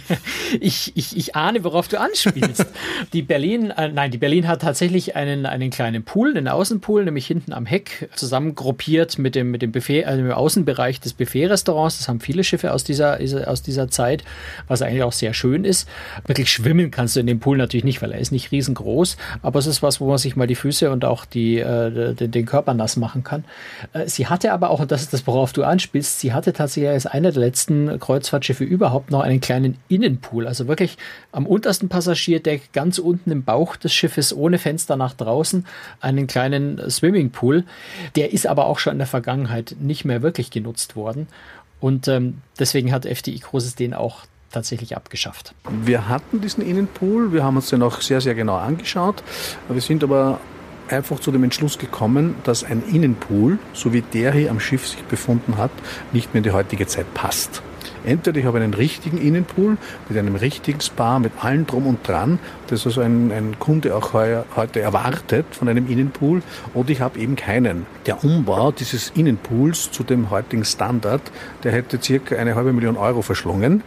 ich, 0.60 0.92
ich, 0.96 1.16
ich 1.16 1.36
ahne, 1.36 1.64
worauf 1.64 1.88
du 1.88 2.00
an 2.00 2.10
anspielst. 2.14 2.66
die 3.12 3.22
Berlin, 3.22 3.70
äh, 3.70 3.88
nein, 3.88 4.10
die 4.10 4.18
Berlin 4.18 4.48
hat 4.48 4.62
tatsächlich 4.62 5.16
einen, 5.16 5.46
einen 5.46 5.70
kleinen 5.70 6.04
Pool, 6.04 6.30
einen 6.30 6.48
Außenpool, 6.48 7.04
nämlich 7.04 7.26
hinten 7.26 7.52
am 7.52 7.66
Heck, 7.66 8.08
zusammengruppiert 8.14 9.18
mit 9.18 9.34
dem, 9.34 9.50
mit 9.50 9.62
dem 9.62 9.72
Buffet, 9.72 10.04
also 10.04 10.20
im 10.20 10.30
Außenbereich 10.30 11.00
des 11.00 11.12
Buffet-Restaurants. 11.14 11.98
Das 11.98 12.08
haben 12.08 12.20
viele 12.20 12.44
Schiffe 12.44 12.72
aus 12.72 12.84
dieser, 12.84 13.18
aus 13.46 13.62
dieser 13.62 13.88
Zeit, 13.88 14.24
was 14.68 14.82
eigentlich 14.82 15.02
auch 15.02 15.12
sehr 15.12 15.34
schön 15.34 15.64
ist. 15.64 15.88
Wirklich 16.26 16.50
schwimmen 16.50 16.90
kannst 16.90 17.16
du 17.16 17.20
in 17.20 17.26
dem 17.26 17.40
Pool 17.40 17.56
natürlich 17.56 17.84
nicht, 17.84 18.02
weil 18.02 18.12
er 18.12 18.18
ist 18.18 18.32
nicht 18.32 18.52
riesengroß, 18.52 19.16
aber 19.42 19.58
es 19.58 19.66
ist 19.66 19.82
was, 19.82 20.00
wo 20.00 20.08
man 20.08 20.18
sich 20.18 20.36
mal 20.36 20.46
die 20.46 20.54
Füße 20.54 20.90
und 20.90 21.04
auch 21.04 21.24
die, 21.24 21.58
äh, 21.58 22.14
den, 22.14 22.30
den 22.30 22.46
Körper 22.46 22.74
nass 22.74 22.96
machen 22.96 23.24
kann. 23.24 23.44
Äh, 23.92 24.08
sie 24.08 24.26
hatte 24.26 24.52
aber 24.52 24.70
auch, 24.70 24.80
und 24.80 24.92
das 24.92 25.02
ist 25.02 25.12
das, 25.12 25.26
worauf 25.26 25.52
du 25.52 25.64
anspielst, 25.64 26.20
sie 26.20 26.32
hatte 26.32 26.52
tatsächlich 26.52 26.90
als 26.90 27.06
einer 27.06 27.32
der 27.32 27.40
letzten 27.40 27.98
Kreuzfahrtschiffe 27.98 28.64
überhaupt 28.64 29.10
noch 29.10 29.20
einen 29.20 29.40
kleinen 29.40 29.76
Innenpool, 29.88 30.46
also 30.46 30.68
wirklich 30.68 30.96
am 31.32 31.46
untersten 31.46 31.88
Passagier 31.88 32.03
Passagierdeck 32.04 32.72
ganz 32.74 32.98
unten 32.98 33.30
im 33.30 33.44
Bauch 33.44 33.76
des 33.76 33.94
Schiffes 33.94 34.36
ohne 34.36 34.58
Fenster 34.58 34.96
nach 34.96 35.14
draußen 35.14 35.66
einen 36.00 36.26
kleinen 36.26 36.90
Swimmingpool. 36.90 37.64
Der 38.14 38.34
ist 38.34 38.46
aber 38.46 38.66
auch 38.66 38.78
schon 38.78 38.92
in 38.92 38.98
der 38.98 39.06
Vergangenheit 39.06 39.74
nicht 39.80 40.04
mehr 40.04 40.20
wirklich 40.20 40.50
genutzt 40.50 40.96
worden. 40.96 41.28
Und 41.80 42.06
ähm, 42.08 42.42
deswegen 42.58 42.92
hat 42.92 43.06
FDI 43.06 43.38
Großes 43.38 43.74
den 43.74 43.94
auch 43.94 44.26
tatsächlich 44.52 44.96
abgeschafft. 44.96 45.54
Wir 45.84 46.06
hatten 46.06 46.42
diesen 46.42 46.62
Innenpool, 46.64 47.32
wir 47.32 47.42
haben 47.42 47.56
uns 47.56 47.70
den 47.70 47.82
auch 47.82 48.02
sehr, 48.02 48.20
sehr 48.20 48.34
genau 48.34 48.56
angeschaut. 48.56 49.22
Wir 49.70 49.80
sind 49.80 50.04
aber 50.04 50.40
einfach 50.88 51.18
zu 51.20 51.32
dem 51.32 51.42
Entschluss 51.42 51.78
gekommen, 51.78 52.34
dass 52.44 52.64
ein 52.64 52.82
Innenpool, 52.92 53.58
so 53.72 53.94
wie 53.94 54.02
der 54.02 54.32
hier 54.32 54.50
am 54.50 54.60
Schiff 54.60 54.86
sich 54.86 55.02
befunden 55.04 55.56
hat, 55.56 55.70
nicht 56.12 56.34
mehr 56.34 56.40
in 56.40 56.44
die 56.44 56.52
heutige 56.52 56.86
Zeit 56.86 57.12
passt. 57.14 57.62
Entweder 58.04 58.38
ich 58.38 58.46
habe 58.46 58.58
einen 58.58 58.74
richtigen 58.74 59.18
Innenpool 59.18 59.76
mit 60.08 60.18
einem 60.18 60.36
richtigen 60.36 60.80
Spa, 60.80 61.18
mit 61.18 61.32
allem 61.42 61.66
drum 61.66 61.86
und 61.86 62.06
dran, 62.06 62.38
das 62.68 62.86
also 62.86 63.00
ein, 63.00 63.32
ein 63.32 63.58
Kunde 63.58 63.96
auch 63.96 64.12
heuer, 64.12 64.44
heute 64.56 64.80
erwartet 64.80 65.46
von 65.50 65.68
einem 65.68 65.88
Innenpool, 65.90 66.42
oder 66.74 66.90
ich 66.90 67.00
habe 67.00 67.18
eben 67.18 67.36
keinen. 67.36 67.86
Der 68.06 68.22
Umbau 68.22 68.72
dieses 68.72 69.10
Innenpools 69.14 69.90
zu 69.90 70.02
dem 70.02 70.30
heutigen 70.30 70.64
Standard, 70.64 71.22
der 71.62 71.72
hätte 71.72 72.00
circa 72.00 72.36
eine 72.36 72.54
halbe 72.54 72.72
Million 72.72 72.96
Euro 72.96 73.22
verschlungen 73.22 73.82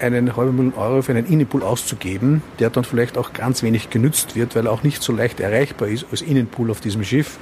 eine 0.00 0.36
halbe 0.36 0.52
Million 0.52 0.74
Euro 0.74 1.02
für 1.02 1.12
einen 1.12 1.26
Innenpool 1.26 1.62
auszugeben, 1.62 2.42
der 2.58 2.70
dann 2.70 2.84
vielleicht 2.84 3.18
auch 3.18 3.32
ganz 3.32 3.62
wenig 3.62 3.90
genützt 3.90 4.36
wird, 4.36 4.56
weil 4.56 4.66
er 4.66 4.72
auch 4.72 4.82
nicht 4.82 5.02
so 5.02 5.12
leicht 5.12 5.40
erreichbar 5.40 5.88
ist 5.88 6.06
als 6.10 6.22
Innenpool 6.22 6.70
auf 6.70 6.80
diesem 6.80 7.04
Schiff 7.04 7.38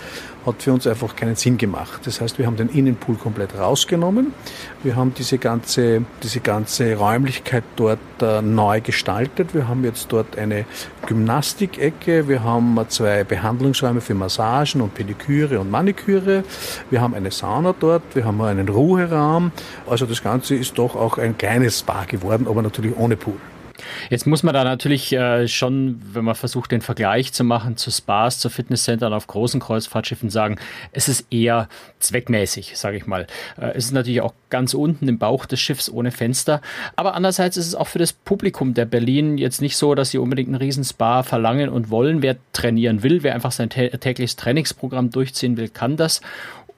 hat 0.46 0.62
für 0.62 0.72
uns 0.72 0.86
einfach 0.86 1.16
keinen 1.16 1.34
Sinn 1.34 1.58
gemacht. 1.58 2.02
Das 2.04 2.20
heißt, 2.20 2.38
wir 2.38 2.46
haben 2.46 2.56
den 2.56 2.68
Innenpool 2.68 3.16
komplett 3.16 3.58
rausgenommen. 3.58 4.32
Wir 4.82 4.94
haben 4.94 5.12
diese 5.12 5.38
ganze, 5.38 6.04
diese 6.22 6.40
ganze 6.40 6.94
Räumlichkeit 6.96 7.64
dort 7.74 7.98
äh, 8.22 8.40
neu 8.40 8.80
gestaltet. 8.80 9.54
Wir 9.54 9.66
haben 9.66 9.84
jetzt 9.84 10.12
dort 10.12 10.38
eine 10.38 10.64
Gymnastikecke. 11.06 12.28
Wir 12.28 12.44
haben 12.44 12.78
zwei 12.88 13.24
Behandlungsräume 13.24 14.00
für 14.00 14.14
Massagen 14.14 14.80
und 14.80 14.94
Pediküre 14.94 15.58
und 15.58 15.70
Maniküre. 15.70 16.44
Wir 16.90 17.00
haben 17.00 17.14
eine 17.14 17.32
Sauna 17.32 17.74
dort. 17.78 18.02
Wir 18.14 18.24
haben 18.24 18.40
einen 18.40 18.68
Ruheraum. 18.68 19.50
Also 19.88 20.06
das 20.06 20.22
Ganze 20.22 20.54
ist 20.54 20.78
doch 20.78 20.94
auch 20.94 21.18
ein 21.18 21.36
kleines 21.36 21.80
Spa 21.80 22.04
geworden, 22.04 22.45
aber 22.46 22.62
natürlich 22.62 22.96
ohne 22.96 23.16
Pool. 23.16 23.34
Jetzt 24.10 24.26
muss 24.26 24.42
man 24.42 24.54
da 24.54 24.64
natürlich 24.64 25.12
äh, 25.12 25.48
schon, 25.48 26.00
wenn 26.12 26.24
man 26.24 26.34
versucht, 26.34 26.72
den 26.72 26.80
Vergleich 26.80 27.32
zu 27.32 27.44
machen 27.44 27.76
zu 27.76 27.90
Spas, 27.90 28.38
zu 28.38 28.48
Fitnesscentern 28.48 29.12
auf 29.12 29.26
großen 29.26 29.60
Kreuzfahrtschiffen, 29.60 30.30
sagen, 30.30 30.56
es 30.92 31.08
ist 31.08 31.26
eher 31.30 31.68
zweckmäßig, 31.98 32.76
sage 32.76 32.96
ich 32.96 33.06
mal. 33.06 33.26
Äh, 33.58 33.72
es 33.74 33.86
ist 33.86 33.92
natürlich 33.92 34.20
auch 34.20 34.34
ganz 34.50 34.74
unten 34.74 35.08
im 35.08 35.18
Bauch 35.18 35.46
des 35.46 35.60
Schiffs 35.60 35.90
ohne 35.90 36.10
Fenster. 36.10 36.60
Aber 36.94 37.14
andererseits 37.14 37.56
ist 37.56 37.66
es 37.66 37.74
auch 37.74 37.88
für 37.88 37.98
das 37.98 38.12
Publikum 38.12 38.74
der 38.74 38.86
Berlin 38.86 39.38
jetzt 39.38 39.60
nicht 39.60 39.76
so, 39.76 39.94
dass 39.94 40.10
sie 40.10 40.18
unbedingt 40.18 40.48
einen 40.48 40.56
riesen 40.56 40.84
Spa 40.84 41.22
verlangen 41.22 41.68
und 41.68 41.90
wollen. 41.90 42.22
Wer 42.22 42.36
trainieren 42.52 43.02
will, 43.02 43.22
wer 43.22 43.34
einfach 43.34 43.52
sein 43.52 43.70
tägliches 43.70 44.36
Trainingsprogramm 44.36 45.10
durchziehen 45.10 45.56
will, 45.56 45.68
kann 45.68 45.96
das. 45.96 46.20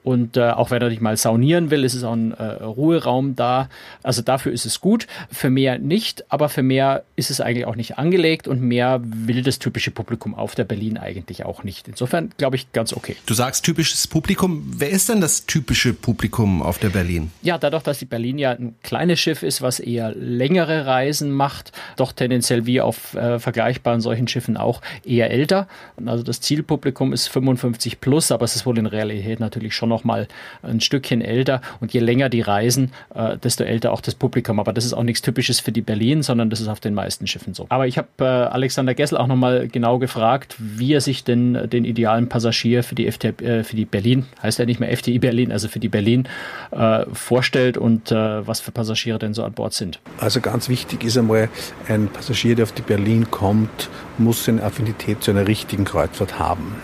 Und 0.03 0.37
äh, 0.37 0.49
auch 0.51 0.71
wenn 0.71 0.81
er 0.81 0.89
nicht 0.89 1.01
mal 1.01 1.17
saunieren 1.17 1.71
will, 1.71 1.83
ist 1.83 1.93
es 1.93 2.03
auch 2.03 2.13
ein 2.13 2.31
äh, 2.31 2.43
Ruheraum 2.43 3.35
da. 3.35 3.69
Also 4.01 4.21
dafür 4.21 4.51
ist 4.53 4.65
es 4.65 4.79
gut. 4.79 5.07
Für 5.31 5.49
mehr 5.49 5.77
nicht, 5.77 6.23
aber 6.31 6.47
für 6.49 6.63
mehr 6.63 7.03
ist 7.15 7.29
es 7.29 7.41
eigentlich 7.41 7.65
auch 7.65 7.75
nicht 7.75 7.97
angelegt 7.97 8.47
und 8.47 8.61
mehr 8.61 9.01
will 9.03 9.43
das 9.43 9.59
typische 9.59 9.91
Publikum 9.91 10.33
auf 10.35 10.55
der 10.55 10.63
Berlin 10.63 10.97
eigentlich 10.97 11.43
auch 11.45 11.63
nicht. 11.63 11.87
Insofern 11.87 12.31
glaube 12.37 12.55
ich 12.55 12.71
ganz 12.71 12.93
okay. 12.93 13.17
Du 13.25 13.33
sagst 13.33 13.65
typisches 13.65 14.07
Publikum. 14.07 14.63
Wer 14.77 14.89
ist 14.89 15.09
denn 15.09 15.19
das 15.19 15.45
typische 15.45 15.93
Publikum 15.93 16.61
auf 16.61 16.77
der 16.77 16.89
Berlin? 16.89 17.31
Ja, 17.41 17.57
dadurch, 17.57 17.83
dass 17.83 17.99
die 17.99 18.05
Berlin 18.05 18.37
ja 18.37 18.51
ein 18.51 18.75
kleines 18.83 19.19
Schiff 19.19 19.43
ist, 19.43 19.61
was 19.61 19.79
eher 19.79 20.13
längere 20.15 20.85
Reisen 20.85 21.31
macht, 21.31 21.73
doch 21.97 22.13
tendenziell 22.13 22.65
wie 22.65 22.79
auf 22.79 23.15
äh, 23.15 23.39
vergleichbaren 23.39 23.99
solchen 23.99 24.27
Schiffen 24.27 24.55
auch 24.55 24.81
eher 25.03 25.29
älter. 25.29 25.67
Also 26.05 26.23
das 26.23 26.39
Zielpublikum 26.39 27.11
ist 27.11 27.27
55 27.27 27.99
plus, 27.99 28.31
aber 28.31 28.45
es 28.45 28.55
ist 28.55 28.65
wohl 28.65 28.77
in 28.77 28.85
Realität 28.85 29.39
natürlich 29.39 29.75
schon 29.75 29.88
noch 29.89 30.05
mal 30.05 30.27
ein 30.63 30.79
Stückchen 30.79 31.21
älter. 31.21 31.61
Und 31.81 31.93
je 31.93 31.99
länger 31.99 32.29
die 32.29 32.41
reisen, 32.41 32.91
äh, 33.13 33.37
desto 33.37 33.65
älter 33.65 33.91
auch 33.91 34.01
das 34.01 34.15
Publikum. 34.15 34.59
Aber 34.59 34.71
das 34.71 34.85
ist 34.85 34.93
auch 34.93 35.03
nichts 35.03 35.21
Typisches 35.21 35.59
für 35.59 35.71
die 35.71 35.81
Berlin, 35.81 36.23
sondern 36.23 36.49
das 36.49 36.61
ist 36.61 36.69
auf 36.69 36.79
den 36.79 36.93
meisten 36.93 37.27
Schiffen 37.27 37.53
so. 37.53 37.65
Aber 37.69 37.87
ich 37.87 37.97
habe 37.97 38.07
äh, 38.19 38.23
Alexander 38.23 38.93
Gessel 38.93 39.17
auch 39.17 39.27
noch 39.27 39.35
mal 39.35 39.67
genau 39.67 39.99
gefragt, 39.99 40.55
wie 40.57 40.93
er 40.93 41.01
sich 41.01 41.23
denn 41.23 41.69
den 41.69 41.85
idealen 41.85 42.29
Passagier 42.29 42.83
für 42.83 42.95
die, 42.95 43.11
FT, 43.11 43.41
äh, 43.41 43.63
für 43.63 43.75
die 43.75 43.85
Berlin, 43.85 44.25
heißt 44.41 44.59
ja 44.59 44.65
nicht 44.65 44.79
mehr 44.79 44.95
FTI 44.95 45.19
Berlin, 45.19 45.51
also 45.51 45.67
für 45.67 45.79
die 45.79 45.89
Berlin, 45.89 46.27
äh, 46.71 47.05
vorstellt 47.11 47.77
und 47.77 48.11
äh, 48.11 48.47
was 48.47 48.59
für 48.59 48.71
Passagiere 48.71 49.19
denn 49.19 49.33
so 49.33 49.43
an 49.43 49.53
Bord 49.53 49.73
sind. 49.73 49.99
Also 50.19 50.41
ganz 50.41 50.69
wichtig 50.69 51.03
ist 51.03 51.17
einmal, 51.17 51.49
ein 51.87 52.07
Passagier, 52.07 52.55
der 52.55 52.63
auf 52.63 52.71
die 52.71 52.81
Berlin 52.81 53.29
kommt, 53.31 53.89
muss 54.17 54.47
eine 54.47 54.63
Affinität 54.63 55.23
zu 55.23 55.31
einer 55.31 55.47
richtigen 55.47 55.85
Kreuzfahrt 55.85 56.39
haben. 56.39 56.75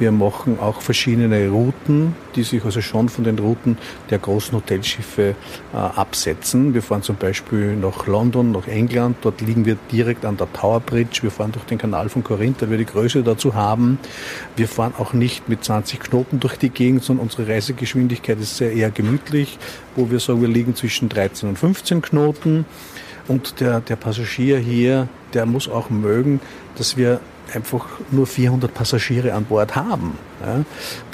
Wir 0.00 0.12
machen 0.12 0.58
auch 0.58 0.80
verschiedene 0.80 1.50
Routen, 1.50 2.16
die 2.34 2.42
sich 2.42 2.64
also 2.64 2.80
schon 2.80 3.10
von 3.10 3.22
den 3.22 3.38
Routen 3.38 3.76
der 4.08 4.18
großen 4.18 4.56
Hotelschiffe 4.56 5.34
äh, 5.74 5.76
absetzen. 5.76 6.72
Wir 6.72 6.82
fahren 6.82 7.02
zum 7.02 7.16
Beispiel 7.16 7.76
nach 7.76 8.06
London, 8.06 8.50
nach 8.50 8.66
England. 8.66 9.18
Dort 9.20 9.42
liegen 9.42 9.66
wir 9.66 9.76
direkt 9.92 10.24
an 10.24 10.38
der 10.38 10.50
Tower 10.54 10.80
Bridge. 10.80 11.18
Wir 11.20 11.30
fahren 11.30 11.52
durch 11.52 11.66
den 11.66 11.76
Kanal 11.76 12.08
von 12.08 12.24
Korinth, 12.24 12.62
weil 12.62 12.70
wir 12.70 12.78
die 12.78 12.86
Größe 12.86 13.22
dazu 13.22 13.54
haben. 13.54 13.98
Wir 14.56 14.68
fahren 14.68 14.94
auch 14.96 15.12
nicht 15.12 15.50
mit 15.50 15.62
20 15.64 16.00
Knoten 16.00 16.40
durch 16.40 16.56
die 16.56 16.70
Gegend, 16.70 17.04
sondern 17.04 17.24
unsere 17.24 17.46
Reisegeschwindigkeit 17.46 18.40
ist 18.40 18.56
sehr 18.56 18.72
eher 18.72 18.90
gemütlich, 18.90 19.58
wo 19.96 20.10
wir 20.10 20.18
sagen, 20.18 20.40
wir 20.40 20.48
liegen 20.48 20.74
zwischen 20.74 21.10
13 21.10 21.50
und 21.50 21.58
15 21.58 22.00
Knoten. 22.00 22.64
Und 23.28 23.60
der, 23.60 23.80
der 23.80 23.96
Passagier 23.96 24.56
hier, 24.56 25.08
der 25.34 25.44
muss 25.44 25.68
auch 25.68 25.90
mögen, 25.90 26.40
dass 26.76 26.96
wir 26.96 27.20
einfach 27.54 27.86
nur 28.10 28.26
400 28.26 28.72
Passagiere 28.72 29.32
an 29.34 29.44
Bord 29.44 29.76
haben. 29.76 30.18
Ja. 30.44 30.64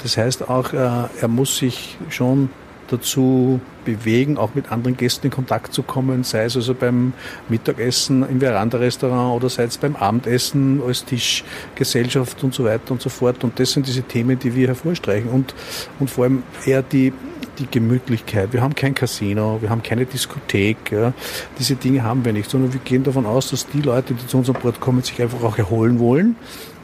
Das 0.03 0.17
heißt 0.17 0.49
auch, 0.49 0.73
äh, 0.73 0.77
er 1.21 1.27
muss 1.27 1.57
sich 1.57 1.97
schon 2.09 2.49
dazu 2.87 3.59
bewegen, 3.85 4.37
auch 4.37 4.55
mit 4.55 4.71
anderen 4.71 4.97
Gästen 4.97 5.27
in 5.27 5.31
Kontakt 5.31 5.73
zu 5.73 5.83
kommen, 5.83 6.23
sei 6.23 6.45
es 6.45 6.55
also 6.55 6.73
beim 6.73 7.13
Mittagessen 7.49 8.27
im 8.27 8.39
Veranda-Restaurant 8.39 9.35
oder 9.35 9.49
sei 9.49 9.63
es 9.63 9.77
beim 9.77 9.95
Abendessen 9.95 10.81
als 10.85 11.05
Tischgesellschaft 11.05 12.43
und 12.43 12.53
so 12.53 12.65
weiter 12.65 12.91
und 12.91 13.01
so 13.01 13.09
fort. 13.09 13.43
Und 13.43 13.59
das 13.59 13.71
sind 13.71 13.87
diese 13.87 14.03
Themen, 14.03 14.39
die 14.39 14.55
wir 14.55 14.67
hervorstreichen 14.67 15.29
und, 15.29 15.53
und 15.99 16.09
vor 16.09 16.25
allem 16.25 16.43
eher 16.65 16.81
die, 16.81 17.13
die 17.59 17.67
Gemütlichkeit. 17.69 18.53
Wir 18.53 18.61
haben 18.61 18.75
kein 18.75 18.93
Casino, 18.93 19.57
wir 19.61 19.69
haben 19.69 19.83
keine 19.83 20.05
Diskothek. 20.05 20.91
Ja. 20.91 21.13
Diese 21.59 21.75
Dinge 21.75 22.03
haben 22.03 22.23
wir 22.25 22.33
nicht, 22.33 22.49
sondern 22.49 22.73
wir 22.73 22.79
gehen 22.79 23.03
davon 23.03 23.25
aus, 23.25 23.49
dass 23.49 23.67
die 23.67 23.81
Leute, 23.81 24.13
die 24.13 24.27
zu 24.27 24.37
unserem 24.37 24.61
Bord 24.61 24.79
kommen, 24.79 25.01
sich 25.01 25.21
einfach 25.21 25.43
auch 25.43 25.57
erholen 25.57 25.99
wollen. 25.99 26.35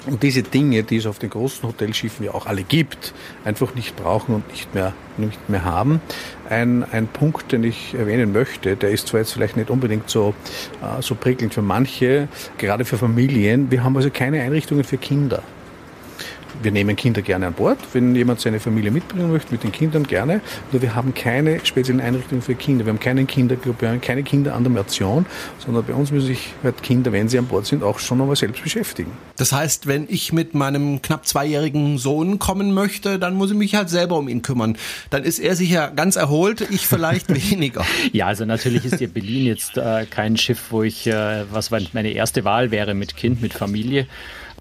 Und 0.05 0.21
diese 0.21 0.43
Dinge, 0.43 0.83
die 0.83 0.97
es 0.97 1.05
auf 1.05 1.17
den 1.17 1.29
großen 1.29 1.67
Hotelschiffen 1.67 2.25
ja 2.25 2.33
auch 2.33 2.45
alle 2.45 2.63
gibt, 2.63 3.13
einfach 3.45 3.73
nicht 3.73 3.95
brauchen 3.95 4.35
und 4.35 4.49
nicht 4.49 4.73
mehr, 4.73 4.93
nicht 5.17 5.49
mehr 5.49 5.63
haben. 5.63 6.01
Ein, 6.49 6.83
ein 6.91 7.07
Punkt, 7.07 7.53
den 7.53 7.63
ich 7.63 7.93
erwähnen 7.93 8.33
möchte, 8.33 8.75
der 8.75 8.91
ist 8.91 9.07
zwar 9.07 9.21
jetzt 9.21 9.31
vielleicht 9.31 9.55
nicht 9.55 9.69
unbedingt 9.69 10.09
so, 10.09 10.33
äh, 10.81 11.01
so 11.01 11.15
prickelnd 11.15 11.53
für 11.53 11.61
manche, 11.61 12.27
gerade 12.57 12.83
für 12.83 12.97
Familien. 12.97 13.71
Wir 13.71 13.85
haben 13.85 13.95
also 13.95 14.09
keine 14.09 14.41
Einrichtungen 14.41 14.83
für 14.83 14.97
Kinder 14.97 15.41
wir 16.61 16.71
nehmen 16.71 16.95
Kinder 16.95 17.21
gerne 17.21 17.47
an 17.47 17.53
Bord, 17.53 17.79
wenn 17.93 18.15
jemand 18.15 18.39
seine 18.39 18.59
Familie 18.59 18.91
mitbringen 18.91 19.31
möchte, 19.31 19.51
mit 19.51 19.63
den 19.63 19.71
Kindern 19.71 20.03
gerne. 20.03 20.41
Nur 20.71 20.81
wir 20.81 20.95
haben 20.95 21.13
keine 21.13 21.65
speziellen 21.65 22.01
Einrichtungen 22.01 22.41
für 22.41 22.55
Kinder. 22.55 22.85
Wir 22.85 22.91
haben 22.91 22.99
keinen 22.99 23.27
Kinderclub, 23.27 23.81
wir 23.81 23.89
haben 23.89 24.01
keine 24.01 24.23
Kinderanimation, 24.23 25.25
sondern 25.59 25.85
bei 25.85 25.93
uns 25.93 26.11
müssen 26.11 26.27
sich 26.27 26.53
halt 26.63 26.83
Kinder, 26.83 27.11
wenn 27.11 27.29
sie 27.29 27.37
an 27.37 27.47
Bord 27.47 27.65
sind, 27.65 27.83
auch 27.83 27.99
schon 27.99 28.21
einmal 28.21 28.35
selbst 28.35 28.63
beschäftigen. 28.63 29.11
Das 29.37 29.51
heißt, 29.51 29.87
wenn 29.87 30.05
ich 30.09 30.33
mit 30.33 30.53
meinem 30.53 31.01
knapp 31.01 31.25
zweijährigen 31.25 31.97
Sohn 31.97 32.39
kommen 32.39 32.73
möchte, 32.73 33.19
dann 33.19 33.35
muss 33.35 33.51
ich 33.51 33.57
mich 33.57 33.75
halt 33.75 33.89
selber 33.89 34.17
um 34.17 34.27
ihn 34.27 34.41
kümmern. 34.41 34.77
Dann 35.09 35.23
ist 35.23 35.39
er 35.39 35.55
sicher 35.55 35.91
ganz 35.95 36.15
erholt, 36.15 36.61
ich 36.69 36.87
vielleicht 36.87 37.33
weniger. 37.51 37.85
Ja, 38.11 38.27
also 38.27 38.45
natürlich 38.45 38.85
ist 38.85 39.01
ja 39.01 39.07
Berlin 39.07 39.45
jetzt 39.45 39.77
äh, 39.77 40.05
kein 40.05 40.37
Schiff, 40.37 40.65
wo 40.69 40.83
ich, 40.83 41.07
äh, 41.07 41.45
was 41.51 41.71
meine 41.71 42.11
erste 42.11 42.43
Wahl 42.43 42.71
wäre 42.71 42.93
mit 42.93 43.15
Kind, 43.15 43.41
mit 43.41 43.53
Familie. 43.53 44.07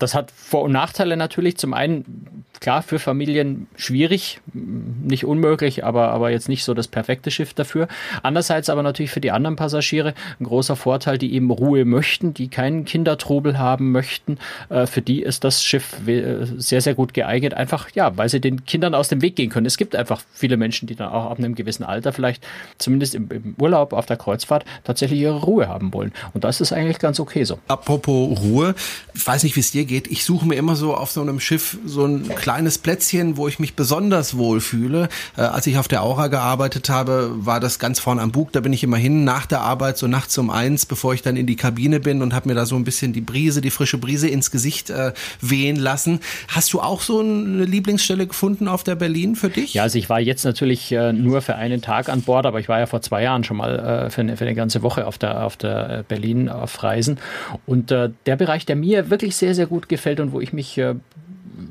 Das 0.03 0.17
hat 0.17 0.33
Vor- 0.35 0.63
und 0.63 0.73
Nachteile 0.73 1.17
natürlich. 1.17 1.59
Zum 1.59 1.75
einen, 1.75 2.45
klar, 2.59 2.83
für 2.83 2.99
Familien 2.99 3.69
schwierig, 3.77 4.41
nicht 4.53 5.25
unmöglich, 5.25 5.85
aber, 5.85 6.09
aber 6.09 6.31
jetzt 6.31 6.49
nicht 6.49 6.65
so 6.65 6.75
das 6.75 6.89
perfekte 6.89 7.31
Schiff 7.31 7.55
dafür. 7.55 7.87
Andererseits 8.25 8.69
aber 8.69 8.83
natürlich 8.83 9.13
für 9.13 9.21
die 9.21 9.31
anderen 9.31 9.55
Passagiere 9.55 10.15
ein 10.41 10.45
großer 10.45 10.75
Vorteil, 10.75 11.19
die 11.19 11.35
eben 11.35 11.53
Ruhe 11.53 11.85
möchten, 11.85 12.35
die 12.35 12.49
keinen 12.49 12.85
Kindertrubel 12.85 13.61
haben 13.61 13.93
möchten. 13.93 14.39
Äh, 14.71 14.87
für 14.87 15.03
die 15.03 15.23
ist 15.23 15.45
das 15.45 15.63
Schiff 15.63 15.97
sehr, 16.05 16.81
sehr 16.81 16.95
gut 16.95 17.15
geeignet, 17.15 17.55
einfach, 17.55 17.89
ja, 17.95 18.17
weil 18.17 18.29
sie 18.29 18.41
den 18.41 18.65
Kindern 18.65 18.97
aus 18.97 19.09
dem 19.09 19.23
Weg 19.23 19.37
gehen 19.37 19.51
können. 19.51 19.67
Es 19.67 19.77
gibt 19.77 19.95
einfach 19.95 20.21
viele 20.33 20.57
Menschen, 20.57 20.89
die 20.89 20.97
dann 20.97 21.11
auch 21.11 21.31
ab 21.31 21.39
einem 21.39 21.55
gewissen 21.55 21.85
Alter 21.85 22.13
vielleicht, 22.13 22.45
zumindest 22.79 23.15
im, 23.15 23.31
im 23.31 23.55
Urlaub 23.61 23.93
auf 23.93 24.07
der 24.07 24.17
Kreuzfahrt, 24.17 24.65
tatsächlich 24.83 25.21
ihre 25.21 25.43
Ruhe 25.43 25.69
haben 25.69 25.95
wollen. 25.95 26.13
Und 26.35 26.43
das 26.43 26.61
ist 26.61 26.73
eigentlich 26.73 26.99
ganz 26.99 27.21
okay 27.21 27.45
so. 27.45 27.61
Apropos 27.69 28.41
Ruhe, 28.41 28.75
ich 29.15 29.25
weiß 29.25 29.45
nicht, 29.45 29.55
wie 29.55 29.61
es 29.61 29.71
dir 29.71 29.85
geht 29.85 29.92
geht. 29.93 30.11
Ich 30.11 30.25
suche 30.25 30.47
mir 30.47 30.55
immer 30.55 30.75
so 30.75 30.95
auf 30.95 31.11
so 31.11 31.21
einem 31.21 31.39
Schiff 31.39 31.77
so 31.85 32.07
ein 32.07 32.27
kleines 32.35 32.79
Plätzchen, 32.79 33.37
wo 33.37 33.47
ich 33.47 33.59
mich 33.59 33.75
besonders 33.75 34.39
wohl 34.39 34.63
fühle. 34.63 35.11
Äh, 35.37 35.43
als 35.43 35.67
ich 35.67 35.77
auf 35.77 35.87
der 35.87 36.03
Aura 36.03 36.29
gearbeitet 36.29 36.89
habe, 36.89 37.31
war 37.35 37.61
das 37.61 37.79
ganz 37.79 38.01
vorne 38.01 38.23
am 38.23 38.33
Bug. 38.33 38.53
Da 38.53 38.61
bin 38.61 38.73
ich 38.73 38.83
immer 38.83 38.97
hin 38.97 39.25
nach 39.25 39.45
der 39.45 39.61
Arbeit, 39.61 39.99
so 39.99 40.07
nachts 40.07 40.39
um 40.39 40.49
eins, 40.49 40.87
bevor 40.87 41.13
ich 41.13 41.21
dann 41.21 41.37
in 41.37 41.47
die 41.47 41.57
Kabine 41.57 42.01
bin 42.01 42.23
und 42.23 42.33
habe 42.33 42.49
mir 42.49 42.55
da 42.55 42.65
so 42.65 42.75
ein 42.75 42.85
bisschen 42.85 43.13
die 43.13 43.21
Brise, 43.21 43.61
die 43.61 43.69
frische 43.69 43.99
Brise 43.99 44.29
ins 44.29 44.51
Gesicht 44.51 44.89
äh, 44.89 45.13
wehen 45.43 45.77
lassen. 45.77 46.21
Hast 46.49 46.73
du 46.73 46.81
auch 46.81 47.03
so 47.03 47.21
eine 47.21 47.67
Lieblingsstelle 47.67 48.27
gefunden 48.27 48.69
auf 48.69 48.85
der 48.85 48.95
Berlin 48.95 49.37
für 49.37 49.51
dich? 49.51 49.75
Ja, 49.75 49.83
also 49.83 49.99
ich 49.99 50.09
war 50.09 50.21
jetzt 50.21 50.45
natürlich 50.45 50.91
äh, 50.91 51.13
nur 51.13 51.43
für 51.43 51.57
einen 51.57 51.83
Tag 51.83 52.09
an 52.09 52.23
Bord, 52.23 52.47
aber 52.47 52.61
ich 52.61 52.69
war 52.71 52.79
ja 52.79 52.87
vor 52.87 53.03
zwei 53.03 53.23
Jahren 53.23 53.45
schon 53.45 53.59
mal 53.59 53.79
äh, 54.07 54.11
für, 54.11 54.23
eine, 54.23 54.39
für 54.39 54.47
eine 54.47 54.55
ganze 54.55 54.83
Woche 54.83 55.07
auf 55.07 55.19
der, 55.19 55.45
auf 55.45 55.59
der 55.59 55.99
äh, 55.99 56.05
Berlin 56.09 56.49
auf 56.49 56.83
Reisen. 56.83 57.19
Und 57.67 57.91
äh, 57.91 58.09
der 58.25 58.37
Bereich, 58.37 58.65
der 58.65 58.77
mir 58.77 59.11
wirklich 59.11 59.37
sehr, 59.37 59.55
sehr 59.55 59.67
gut 59.73 59.89
gefällt 59.89 60.21
und 60.21 60.33
wo 60.33 60.41
ich 60.41 60.53
mich 60.53 60.77
äh, 60.77 60.95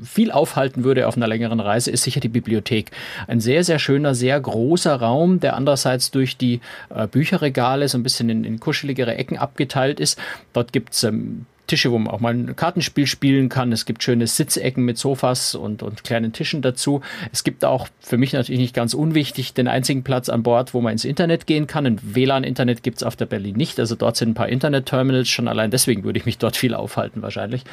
viel 0.02 0.32
aufhalten 0.32 0.82
würde 0.82 1.06
auf 1.06 1.16
einer 1.16 1.28
längeren 1.28 1.60
Reise, 1.60 1.92
ist 1.92 2.02
sicher 2.02 2.18
die 2.18 2.28
Bibliothek. 2.28 2.90
Ein 3.28 3.40
sehr, 3.40 3.62
sehr 3.62 3.78
schöner, 3.78 4.16
sehr 4.16 4.40
großer 4.40 4.96
Raum, 4.96 5.38
der 5.38 5.54
andererseits 5.54 6.10
durch 6.10 6.36
die 6.36 6.60
äh, 6.92 7.06
Bücherregale 7.06 7.86
so 7.86 7.96
ein 7.96 8.02
bisschen 8.02 8.28
in, 8.28 8.42
in 8.42 8.58
kuscheligere 8.58 9.14
Ecken 9.14 9.38
abgeteilt 9.38 10.00
ist. 10.00 10.18
Dort 10.52 10.72
gibt 10.72 10.94
es 10.94 11.04
ähm, 11.04 11.46
Tische, 11.72 11.90
wo 11.90 11.98
man 11.98 12.12
auch 12.12 12.20
mal 12.20 12.34
ein 12.34 12.54
Kartenspiel 12.54 13.06
spielen 13.06 13.48
kann. 13.48 13.72
Es 13.72 13.86
gibt 13.86 14.02
schöne 14.02 14.26
Sitzecken 14.26 14.84
mit 14.84 14.98
Sofas 14.98 15.54
und, 15.54 15.82
und 15.82 16.04
kleinen 16.04 16.34
Tischen 16.34 16.60
dazu. 16.60 17.00
Es 17.32 17.44
gibt 17.44 17.64
auch, 17.64 17.88
für 17.98 18.18
mich 18.18 18.34
natürlich 18.34 18.60
nicht 18.60 18.74
ganz 18.74 18.92
unwichtig, 18.92 19.54
den 19.54 19.68
einzigen 19.68 20.02
Platz 20.02 20.28
an 20.28 20.42
Bord, 20.42 20.74
wo 20.74 20.82
man 20.82 20.92
ins 20.92 21.06
Internet 21.06 21.46
gehen 21.46 21.66
kann. 21.66 21.86
Ein 21.86 21.98
WLAN-Internet 22.02 22.82
gibt 22.82 22.98
es 22.98 23.02
auf 23.04 23.16
der 23.16 23.24
Berlin 23.24 23.56
nicht. 23.56 23.80
Also 23.80 23.94
dort 23.94 24.18
sind 24.18 24.32
ein 24.32 24.34
paar 24.34 24.50
Internet-Terminals. 24.50 25.30
Schon 25.30 25.48
allein 25.48 25.70
deswegen 25.70 26.04
würde 26.04 26.18
ich 26.18 26.26
mich 26.26 26.36
dort 26.36 26.58
viel 26.58 26.74
aufhalten 26.74 27.22
wahrscheinlich. 27.22 27.64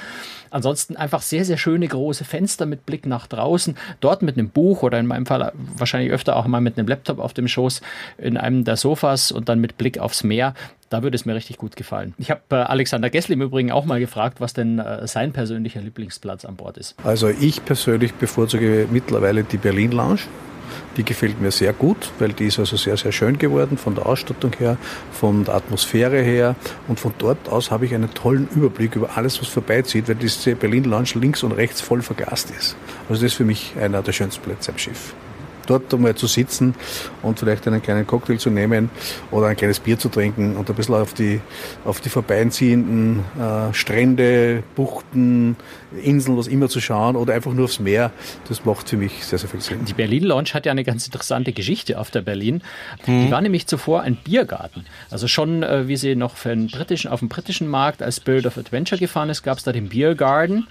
Ansonsten 0.49 0.95
einfach 0.95 1.21
sehr, 1.21 1.43
sehr 1.43 1.57
schöne 1.57 1.85
große 1.85 2.23
Fenster 2.23 2.65
mit 2.65 2.85
Blick 2.85 3.05
nach 3.05 3.27
draußen. 3.27 3.75
Dort 3.99 4.21
mit 4.21 4.37
einem 4.37 4.47
Buch 4.47 4.81
oder 4.81 4.97
in 4.97 5.07
meinem 5.07 5.25
Fall 5.25 5.51
wahrscheinlich 5.75 6.13
öfter 6.13 6.37
auch 6.37 6.47
mal 6.47 6.61
mit 6.61 6.77
einem 6.77 6.87
Laptop 6.87 7.19
auf 7.19 7.33
dem 7.33 7.49
Schoß 7.49 7.81
in 8.17 8.37
einem 8.37 8.63
der 8.63 8.77
Sofas 8.77 9.33
und 9.33 9.49
dann 9.49 9.59
mit 9.59 9.77
Blick 9.77 9.99
aufs 9.99 10.23
Meer. 10.23 10.53
Da 10.89 11.03
würde 11.03 11.15
es 11.15 11.25
mir 11.25 11.35
richtig 11.35 11.57
gut 11.57 11.75
gefallen. 11.75 12.13
Ich 12.17 12.31
habe 12.31 12.41
äh, 12.51 12.55
Alexander 12.55 13.09
Gessel 13.09 13.33
im 13.33 13.41
Übrigen 13.41 13.71
auch 13.71 13.85
mal 13.85 13.99
gefragt, 13.99 14.41
was 14.41 14.53
denn 14.53 14.79
äh, 14.79 15.07
sein 15.07 15.31
persönlicher 15.31 15.81
Lieblingsplatz 15.81 16.45
an 16.45 16.55
Bord 16.55 16.77
ist. 16.77 16.95
Also 17.03 17.29
ich 17.29 17.63
persönlich 17.63 18.13
bevorzuge 18.15 18.87
mittlerweile 18.91 19.43
die 19.43 19.57
Berlin 19.57 19.91
Lounge. 19.91 20.21
Die 20.97 21.03
gefällt 21.03 21.39
mir 21.39 21.51
sehr 21.51 21.73
gut, 21.73 22.11
weil 22.19 22.33
die 22.33 22.47
ist 22.47 22.59
also 22.59 22.75
sehr, 22.75 22.97
sehr 22.97 23.11
schön 23.11 23.37
geworden 23.37 23.77
von 23.77 23.95
der 23.95 24.05
Ausstattung 24.05 24.51
her, 24.57 24.77
von 25.11 25.45
der 25.45 25.55
Atmosphäre 25.55 26.21
her. 26.21 26.55
Und 26.87 26.99
von 26.99 27.13
dort 27.17 27.49
aus 27.49 27.71
habe 27.71 27.85
ich 27.85 27.93
einen 27.93 28.13
tollen 28.13 28.47
Überblick 28.55 28.95
über 28.95 29.15
alles, 29.15 29.39
was 29.39 29.47
vorbeizieht, 29.47 30.07
weil 30.07 30.15
diese 30.15 30.55
Berlin 30.55 30.83
Lounge 30.83 31.11
links 31.15 31.43
und 31.43 31.51
rechts 31.51 31.81
voll 31.81 32.01
vergast 32.01 32.49
ist. 32.51 32.75
Also 33.07 33.21
das 33.21 33.31
ist 33.31 33.35
für 33.35 33.45
mich 33.45 33.73
einer 33.79 34.01
der 34.01 34.11
schönsten 34.11 34.43
Plätze 34.43 34.71
am 34.71 34.77
Schiff 34.77 35.13
dort 35.69 35.93
einmal 35.93 36.15
zu 36.15 36.27
sitzen 36.27 36.75
und 37.21 37.39
vielleicht 37.39 37.67
einen 37.67 37.81
kleinen 37.81 38.07
Cocktail 38.07 38.37
zu 38.37 38.49
nehmen 38.49 38.89
oder 39.31 39.47
ein 39.47 39.55
kleines 39.55 39.79
Bier 39.79 39.97
zu 39.97 40.09
trinken 40.09 40.55
und 40.55 40.69
ein 40.69 40.75
bisschen 40.75 40.95
auf 40.95 41.13
die, 41.13 41.41
auf 41.85 42.01
die 42.01 42.09
vorbeiziehenden 42.09 43.23
äh, 43.39 43.73
Strände, 43.73 44.63
Buchten, 44.75 45.55
Inseln, 46.03 46.37
was 46.37 46.47
immer 46.47 46.69
zu 46.69 46.79
schauen 46.79 47.15
oder 47.15 47.33
einfach 47.33 47.53
nur 47.53 47.65
aufs 47.65 47.79
Meer. 47.79 48.11
Das 48.47 48.65
macht 48.65 48.89
für 48.89 48.97
mich 48.97 49.25
sehr, 49.25 49.39
sehr 49.39 49.49
viel 49.49 49.61
Sinn. 49.61 49.85
Die 49.85 49.93
Berlin 49.93 50.23
Lounge 50.23 50.49
hat 50.53 50.65
ja 50.65 50.71
eine 50.71 50.83
ganz 50.83 51.05
interessante 51.05 51.53
Geschichte 51.53 51.99
auf 51.99 52.11
der 52.11 52.21
Berlin. 52.21 52.61
Mhm. 53.05 53.25
Die 53.25 53.31
war 53.31 53.41
nämlich 53.41 53.67
zuvor 53.67 54.01
ein 54.01 54.15
Biergarten. 54.15 54.85
Also 55.09 55.27
schon, 55.27 55.63
äh, 55.63 55.87
wie 55.87 55.97
sie 55.97 56.15
noch 56.15 56.37
für 56.37 56.49
den 56.49 56.67
britischen, 56.67 57.09
auf 57.09 57.19
dem 57.19 57.29
britischen 57.29 57.67
Markt 57.67 58.01
als 58.01 58.17
Spirit 58.17 58.45
of 58.45 58.57
Adventure 58.57 58.99
gefahren 58.99 59.29
ist, 59.29 59.43
gab 59.43 59.57
es 59.57 59.63
da 59.63 59.71
den 59.71 59.89
Biergarten. 59.89 60.67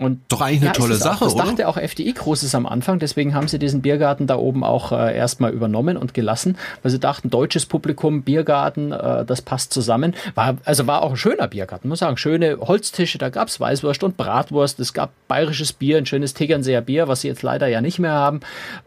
Und 0.00 0.20
Doch 0.28 0.40
eigentlich 0.40 0.60
eine 0.60 0.66
ja, 0.68 0.72
tolle 0.72 0.94
Sache, 0.94 1.16
auch, 1.16 1.28
das 1.28 1.34
oder? 1.34 1.44
dachte 1.44 1.68
auch 1.68 1.76
FDI 1.76 2.14
Großes 2.14 2.54
am 2.54 2.64
Anfang, 2.64 2.98
deswegen 2.98 3.34
haben 3.34 3.48
sie 3.48 3.58
diesen 3.58 3.82
Biergarten 3.82 4.26
da 4.26 4.36
oben 4.36 4.64
auch 4.64 4.92
äh, 4.92 5.14
erstmal 5.14 5.52
übernommen 5.52 5.98
und 5.98 6.14
gelassen, 6.14 6.56
weil 6.82 6.90
sie 6.90 6.98
dachten, 6.98 7.28
deutsches 7.28 7.66
Publikum, 7.66 8.22
Biergarten, 8.22 8.92
äh, 8.92 9.26
das 9.26 9.42
passt 9.42 9.74
zusammen. 9.74 10.14
War, 10.34 10.56
also 10.64 10.86
war 10.86 11.02
auch 11.02 11.10
ein 11.10 11.16
schöner 11.18 11.48
Biergarten, 11.48 11.90
muss 11.90 11.98
sagen. 11.98 12.16
Schöne 12.16 12.56
Holztische, 12.60 13.18
da 13.18 13.28
gab 13.28 13.48
es 13.48 13.60
Weißwurst 13.60 14.02
und 14.02 14.16
Bratwurst, 14.16 14.80
es 14.80 14.94
gab 14.94 15.10
bayerisches 15.28 15.74
Bier, 15.74 15.98
ein 15.98 16.06
schönes 16.06 16.32
Tegernseer 16.32 16.80
Bier, 16.80 17.06
was 17.06 17.20
sie 17.20 17.28
jetzt 17.28 17.42
leider 17.42 17.66
ja 17.66 17.82
nicht 17.82 17.98
mehr 17.98 18.12
haben. 18.12 18.40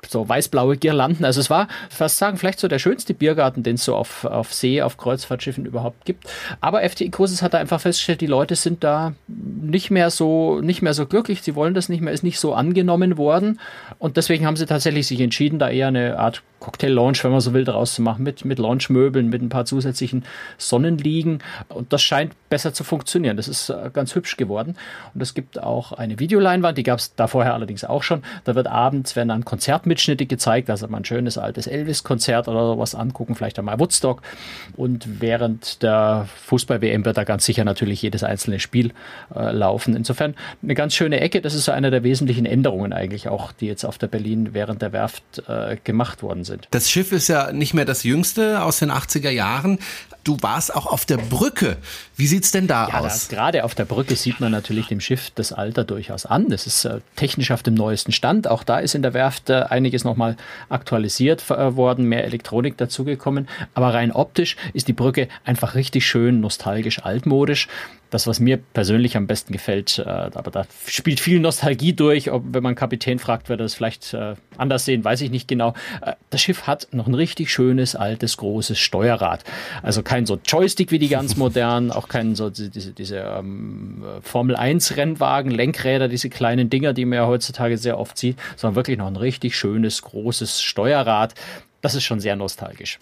So 0.10 0.28
weißblaue 0.28 0.78
Girlanden. 0.78 1.26
Also 1.26 1.42
es 1.42 1.52
war, 1.52 1.68
fast 1.92 2.18
sagen, 2.18 2.38
vielleicht 2.38 2.60
so 2.60 2.68
der 2.68 2.80
schönste 2.80 3.14
Biergarten, 3.14 3.62
den 3.62 3.76
es 3.76 3.86
so 3.86 3.96
auf, 3.96 4.26
auf 4.26 4.52
See, 4.52 4.82
auf 4.82 4.98
Kreuzfahrtschiffen 4.98 5.68
überhaupt 5.68 6.06
gibt. 6.06 6.28
Aber 6.60 6.82
FDI 6.82 7.10
Großes 7.10 7.44
hat 7.44 7.54
da 7.54 7.60
einfach 7.60 7.82
festgestellt, 7.82 8.22
die 8.22 8.26
Leute 8.26 8.56
sind 8.56 8.84
da 8.84 9.14
nicht 9.28 9.92
mehr 9.92 10.10
so, 10.10 10.60
nicht 10.60 10.82
mehr 10.82 10.96
so 10.96 11.03
so 11.04 11.08
glücklich, 11.08 11.42
sie 11.42 11.56
wollen 11.56 11.74
das 11.74 11.90
nicht 11.90 12.02
mehr, 12.02 12.14
ist 12.14 12.24
nicht 12.24 12.40
so 12.40 12.54
angenommen 12.54 13.18
worden. 13.18 13.60
Und 14.00 14.18
deswegen 14.18 14.46
haben 14.46 14.56
sie 14.56 14.66
tatsächlich 14.66 15.08
sich 15.08 15.20
entschieden, 15.20 15.60
da 15.60 15.70
eher 15.70 15.88
eine 15.88 16.18
Art 16.18 16.44
Cocktail-Lounge, 16.64 17.18
wenn 17.24 17.32
man 17.32 17.42
so 17.42 17.54
will, 17.54 17.66
draus 17.66 17.94
zu 17.94 18.02
machen, 18.02 18.24
mit, 18.24 18.46
mit 18.46 18.58
Lounge-Möbeln, 18.58 19.30
mit 19.30 19.42
ein 19.42 19.50
paar 19.50 19.66
zusätzlichen 19.66 20.24
Sonnenliegen. 20.58 21.40
Und 21.68 21.92
das 21.92 22.02
scheint 22.02 22.34
besser 22.50 22.74
zu 22.74 22.86
funktionieren. 22.86 23.36
Das 23.36 23.50
ist 23.50 23.70
äh, 23.70 23.90
ganz 23.92 24.16
hübsch 24.16 24.38
geworden. 24.38 24.78
Und 25.14 25.22
es 25.22 25.34
gibt 25.34 25.62
auch 25.62 25.92
eine 25.92 26.20
Videoleinwand, 26.20 26.78
die 26.78 26.84
gab 26.84 27.00
es 27.00 27.16
da 27.16 27.28
vorher 27.28 27.54
allerdings 27.54 27.84
auch 27.84 28.02
schon. 28.02 28.24
Da 28.46 28.56
wird 28.56 28.68
abends, 28.68 29.18
werden 29.18 29.28
dann 29.28 29.44
Konzertmitschnitte 29.44 30.26
gezeigt, 30.26 30.70
also 30.70 30.88
mal 30.88 31.00
ein 31.00 31.06
schönes 31.06 31.38
altes 31.38 31.68
Elvis-Konzert 31.68 32.48
oder 32.48 32.66
sowas 32.66 32.96
angucken, 32.96 33.36
vielleicht 33.36 33.60
einmal 33.60 33.80
Woodstock. 33.80 34.22
Und 34.78 35.22
während 35.22 35.84
der 35.84 36.30
Fußball-WM 36.46 37.04
wird 37.04 37.18
da 37.18 37.26
ganz 37.26 37.44
sicher 37.44 37.66
natürlich 37.66 38.02
jedes 38.02 38.24
einzelne 38.24 38.62
Spiel 38.62 38.94
äh, 39.36 39.52
laufen. 39.52 39.98
Insofern 39.98 40.36
eine 40.62 40.76
ganz 40.76 40.93
schöne 40.96 41.20
Ecke. 41.20 41.42
Das 41.42 41.54
ist 41.54 41.70
eine 41.70 41.92
der 41.92 42.04
wesentlichen 42.04 42.46
Änderungen 42.46 42.94
eigentlich 42.94 43.28
auch, 43.28 43.52
die 43.52 43.68
jetzt 43.68 43.84
auf 43.84 43.98
der 43.98 44.08
Berlin 44.08 44.50
während 44.54 44.82
der 44.82 44.94
Werft 44.94 45.24
äh, 45.48 45.78
gemacht 45.84 46.24
worden 46.24 46.44
sind. 46.44 46.68
Das 46.72 46.90
Schiff 46.90 47.12
ist 47.12 47.28
ja 47.28 47.52
nicht 47.52 47.74
mehr 47.74 47.86
das 47.86 48.04
jüngste 48.04 48.62
aus 48.64 48.80
den 48.80 48.92
80er 48.92 49.30
Jahren. 49.30 49.80
Du 50.24 50.38
warst 50.40 50.74
auch 50.74 50.86
auf 50.86 51.06
der 51.06 51.18
Brücke. 51.18 51.78
Wie 52.16 52.28
sieht's 52.28 52.52
denn 52.52 52.68
da 52.68 52.88
ja, 52.88 53.00
aus? 53.00 53.28
Da, 53.28 53.36
gerade 53.36 53.64
auf 53.66 53.76
der 53.76 53.84
Brücke 53.84 54.16
sieht 54.16 54.40
man 54.40 54.52
natürlich 54.52 54.88
dem 54.88 55.02
Schiff 55.02 55.32
das 55.36 55.52
Alter 55.52 55.84
durchaus 55.84 56.26
an. 56.26 56.50
Es 56.52 56.66
ist 56.66 56.86
äh, 56.86 57.02
technisch 57.18 57.52
auf 57.52 57.62
dem 57.62 57.74
neuesten 57.74 58.14
Stand. 58.14 58.48
Auch 58.48 58.64
da 58.64 58.80
ist 58.80 58.96
in 58.96 59.02
der 59.02 59.14
Werft 59.14 59.50
äh, 59.50 59.64
einiges 59.64 60.06
nochmal 60.06 60.38
aktualisiert 60.70 61.50
äh, 61.50 61.76
worden, 61.76 62.06
mehr 62.06 62.24
Elektronik 62.24 62.78
dazugekommen. 62.78 63.50
Aber 63.74 63.94
rein 63.94 64.12
optisch 64.14 64.56
ist 64.74 64.88
die 64.88 64.94
Brücke 64.94 65.28
einfach 65.44 65.76
richtig 65.76 66.08
schön 66.08 66.40
nostalgisch 66.40 67.04
altmodisch 67.04 67.68
das, 68.14 68.28
was 68.28 68.40
mir 68.40 68.58
persönlich 68.58 69.18
am 69.18 69.28
besten 69.28 69.54
gefällt. 69.54 70.00
Äh, 70.00 70.10
aber 70.10 70.52
da 70.52 70.66
spielt 70.86 71.20
viel 71.20 71.40
Nostalgie 71.40 71.94
durch. 71.94 72.32
Ob, 72.32 72.44
wenn 72.52 72.64
man 72.64 72.76
Kapitän 72.76 73.20
fragt, 73.20 73.50
wird 73.50 73.60
er 73.60 73.64
das 73.64 73.74
vielleicht 73.74 74.14
äh, 74.14 74.36
anders 74.58 74.86
sehen, 74.86 75.04
weiß 75.04 75.22
ich 75.22 75.32
nicht 75.32 75.48
genau. 75.48 75.74
Äh, 76.02 76.14
das 76.30 76.42
Schiff 76.42 76.68
hat 76.68 76.88
noch 76.92 77.08
ein 77.08 77.16
richtig 77.16 77.52
schönes, 77.52 77.96
altes, 77.96 78.38
großes 78.38 78.78
Steuerrad. 78.78 79.44
Also 79.82 80.04
kein 80.04 80.26
so 80.26 80.40
Joystick 80.46 80.92
wie 80.92 81.00
die 81.00 81.10
ganz 81.10 81.36
modernen, 81.38 81.92
auch 81.92 82.08
kein 82.08 82.36
so 82.36 82.50
diese, 82.50 82.92
diese 82.92 83.18
ähm, 83.18 84.04
Formel 84.22 84.56
1 84.56 84.96
Rennwagen, 84.98 85.52
Lenkräder, 85.52 86.08
diese 86.08 86.30
kleinen 86.30 86.70
Dinger, 86.70 86.94
die 86.94 87.06
man 87.06 87.18
ja 87.18 87.28
heutzutage 87.28 87.78
sehr 87.78 88.00
oft 88.00 88.18
sieht, 88.18 88.38
sondern 88.56 88.76
wirklich 88.76 88.98
noch 88.98 89.08
ein 89.08 89.16
richtig 89.16 89.58
schönes, 89.58 90.02
großes 90.04 90.62
Steuerrad. 90.62 91.34
Das 91.82 91.96
ist 91.96 92.04
schon 92.04 92.20
sehr 92.20 92.36
nostalgisch. 92.36 93.00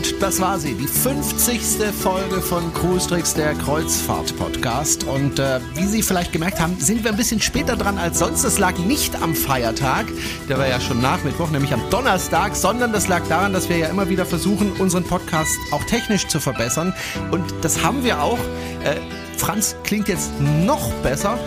Gut, 0.00 0.14
das 0.18 0.40
war 0.40 0.58
sie, 0.58 0.72
die 0.72 0.86
50. 0.86 1.60
Folge 1.92 2.40
von 2.40 2.72
Cruise 2.72 3.06
Tricks, 3.06 3.34
der 3.34 3.52
Kreuzfahrt-Podcast. 3.52 5.04
Und 5.04 5.38
äh, 5.38 5.60
wie 5.74 5.84
Sie 5.84 6.02
vielleicht 6.02 6.32
gemerkt 6.32 6.58
haben, 6.58 6.80
sind 6.80 7.04
wir 7.04 7.10
ein 7.10 7.18
bisschen 7.18 7.42
später 7.42 7.76
dran 7.76 7.98
als 7.98 8.18
sonst. 8.18 8.42
Das 8.42 8.58
lag 8.58 8.78
nicht 8.78 9.20
am 9.20 9.34
Feiertag, 9.34 10.06
der 10.48 10.56
war 10.56 10.66
ja 10.66 10.80
schon 10.80 11.02
nach 11.02 11.22
Mittwoch, 11.22 11.50
nämlich 11.50 11.74
am 11.74 11.82
Donnerstag, 11.90 12.56
sondern 12.56 12.94
das 12.94 13.08
lag 13.08 13.28
daran, 13.28 13.52
dass 13.52 13.68
wir 13.68 13.76
ja 13.76 13.88
immer 13.88 14.08
wieder 14.08 14.24
versuchen, 14.24 14.72
unseren 14.78 15.04
Podcast 15.04 15.58
auch 15.70 15.84
technisch 15.84 16.26
zu 16.28 16.40
verbessern. 16.40 16.94
Und 17.30 17.44
das 17.60 17.84
haben 17.84 18.02
wir 18.02 18.22
auch. 18.22 18.38
Äh, 18.82 18.96
Franz 19.36 19.76
klingt 19.84 20.08
jetzt 20.08 20.30
noch 20.40 20.90
besser. 21.02 21.38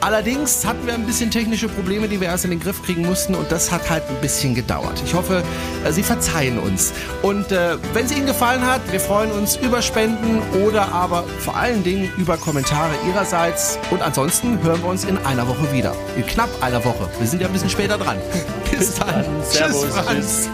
Allerdings 0.00 0.64
hatten 0.64 0.86
wir 0.86 0.94
ein 0.94 1.06
bisschen 1.06 1.30
technische 1.30 1.68
Probleme, 1.68 2.08
die 2.08 2.20
wir 2.20 2.28
erst 2.28 2.44
in 2.44 2.50
den 2.50 2.60
Griff 2.60 2.82
kriegen 2.82 3.04
mussten 3.04 3.34
und 3.34 3.50
das 3.50 3.72
hat 3.72 3.90
halt 3.90 4.04
ein 4.08 4.20
bisschen 4.20 4.54
gedauert. 4.54 5.02
Ich 5.04 5.14
hoffe, 5.14 5.42
äh, 5.84 5.92
Sie 5.92 6.02
verzeihen 6.02 6.58
uns. 6.58 6.92
Und 7.22 7.50
äh, 7.50 7.76
wenn 7.94 8.06
es 8.06 8.12
Ihnen 8.12 8.26
gefallen 8.26 8.64
hat, 8.64 8.80
wir 8.92 9.00
freuen 9.00 9.32
uns 9.32 9.56
über 9.56 9.82
Spenden 9.82 10.40
oder 10.64 10.92
aber 10.92 11.24
vor 11.40 11.56
allen 11.56 11.82
Dingen 11.82 12.10
über 12.16 12.36
Kommentare 12.36 12.92
Ihrerseits. 13.08 13.78
Und 13.90 14.02
ansonsten 14.02 14.62
hören 14.62 14.82
wir 14.82 14.88
uns 14.88 15.04
in 15.04 15.18
einer 15.18 15.48
Woche 15.48 15.72
wieder. 15.72 15.94
In 16.16 16.26
knapp 16.26 16.50
einer 16.60 16.84
Woche. 16.84 17.08
Wir 17.18 17.26
sind 17.26 17.42
ja 17.42 17.48
ein 17.48 17.52
bisschen 17.52 17.70
später 17.70 17.98
dran. 17.98 18.18
Bis, 18.70 18.78
Bis 18.78 18.94
dann. 18.94 19.08
dann. 19.08 19.24
Tschüss, 19.50 19.84
Franz. 19.84 20.08
Tschüss. 20.08 20.48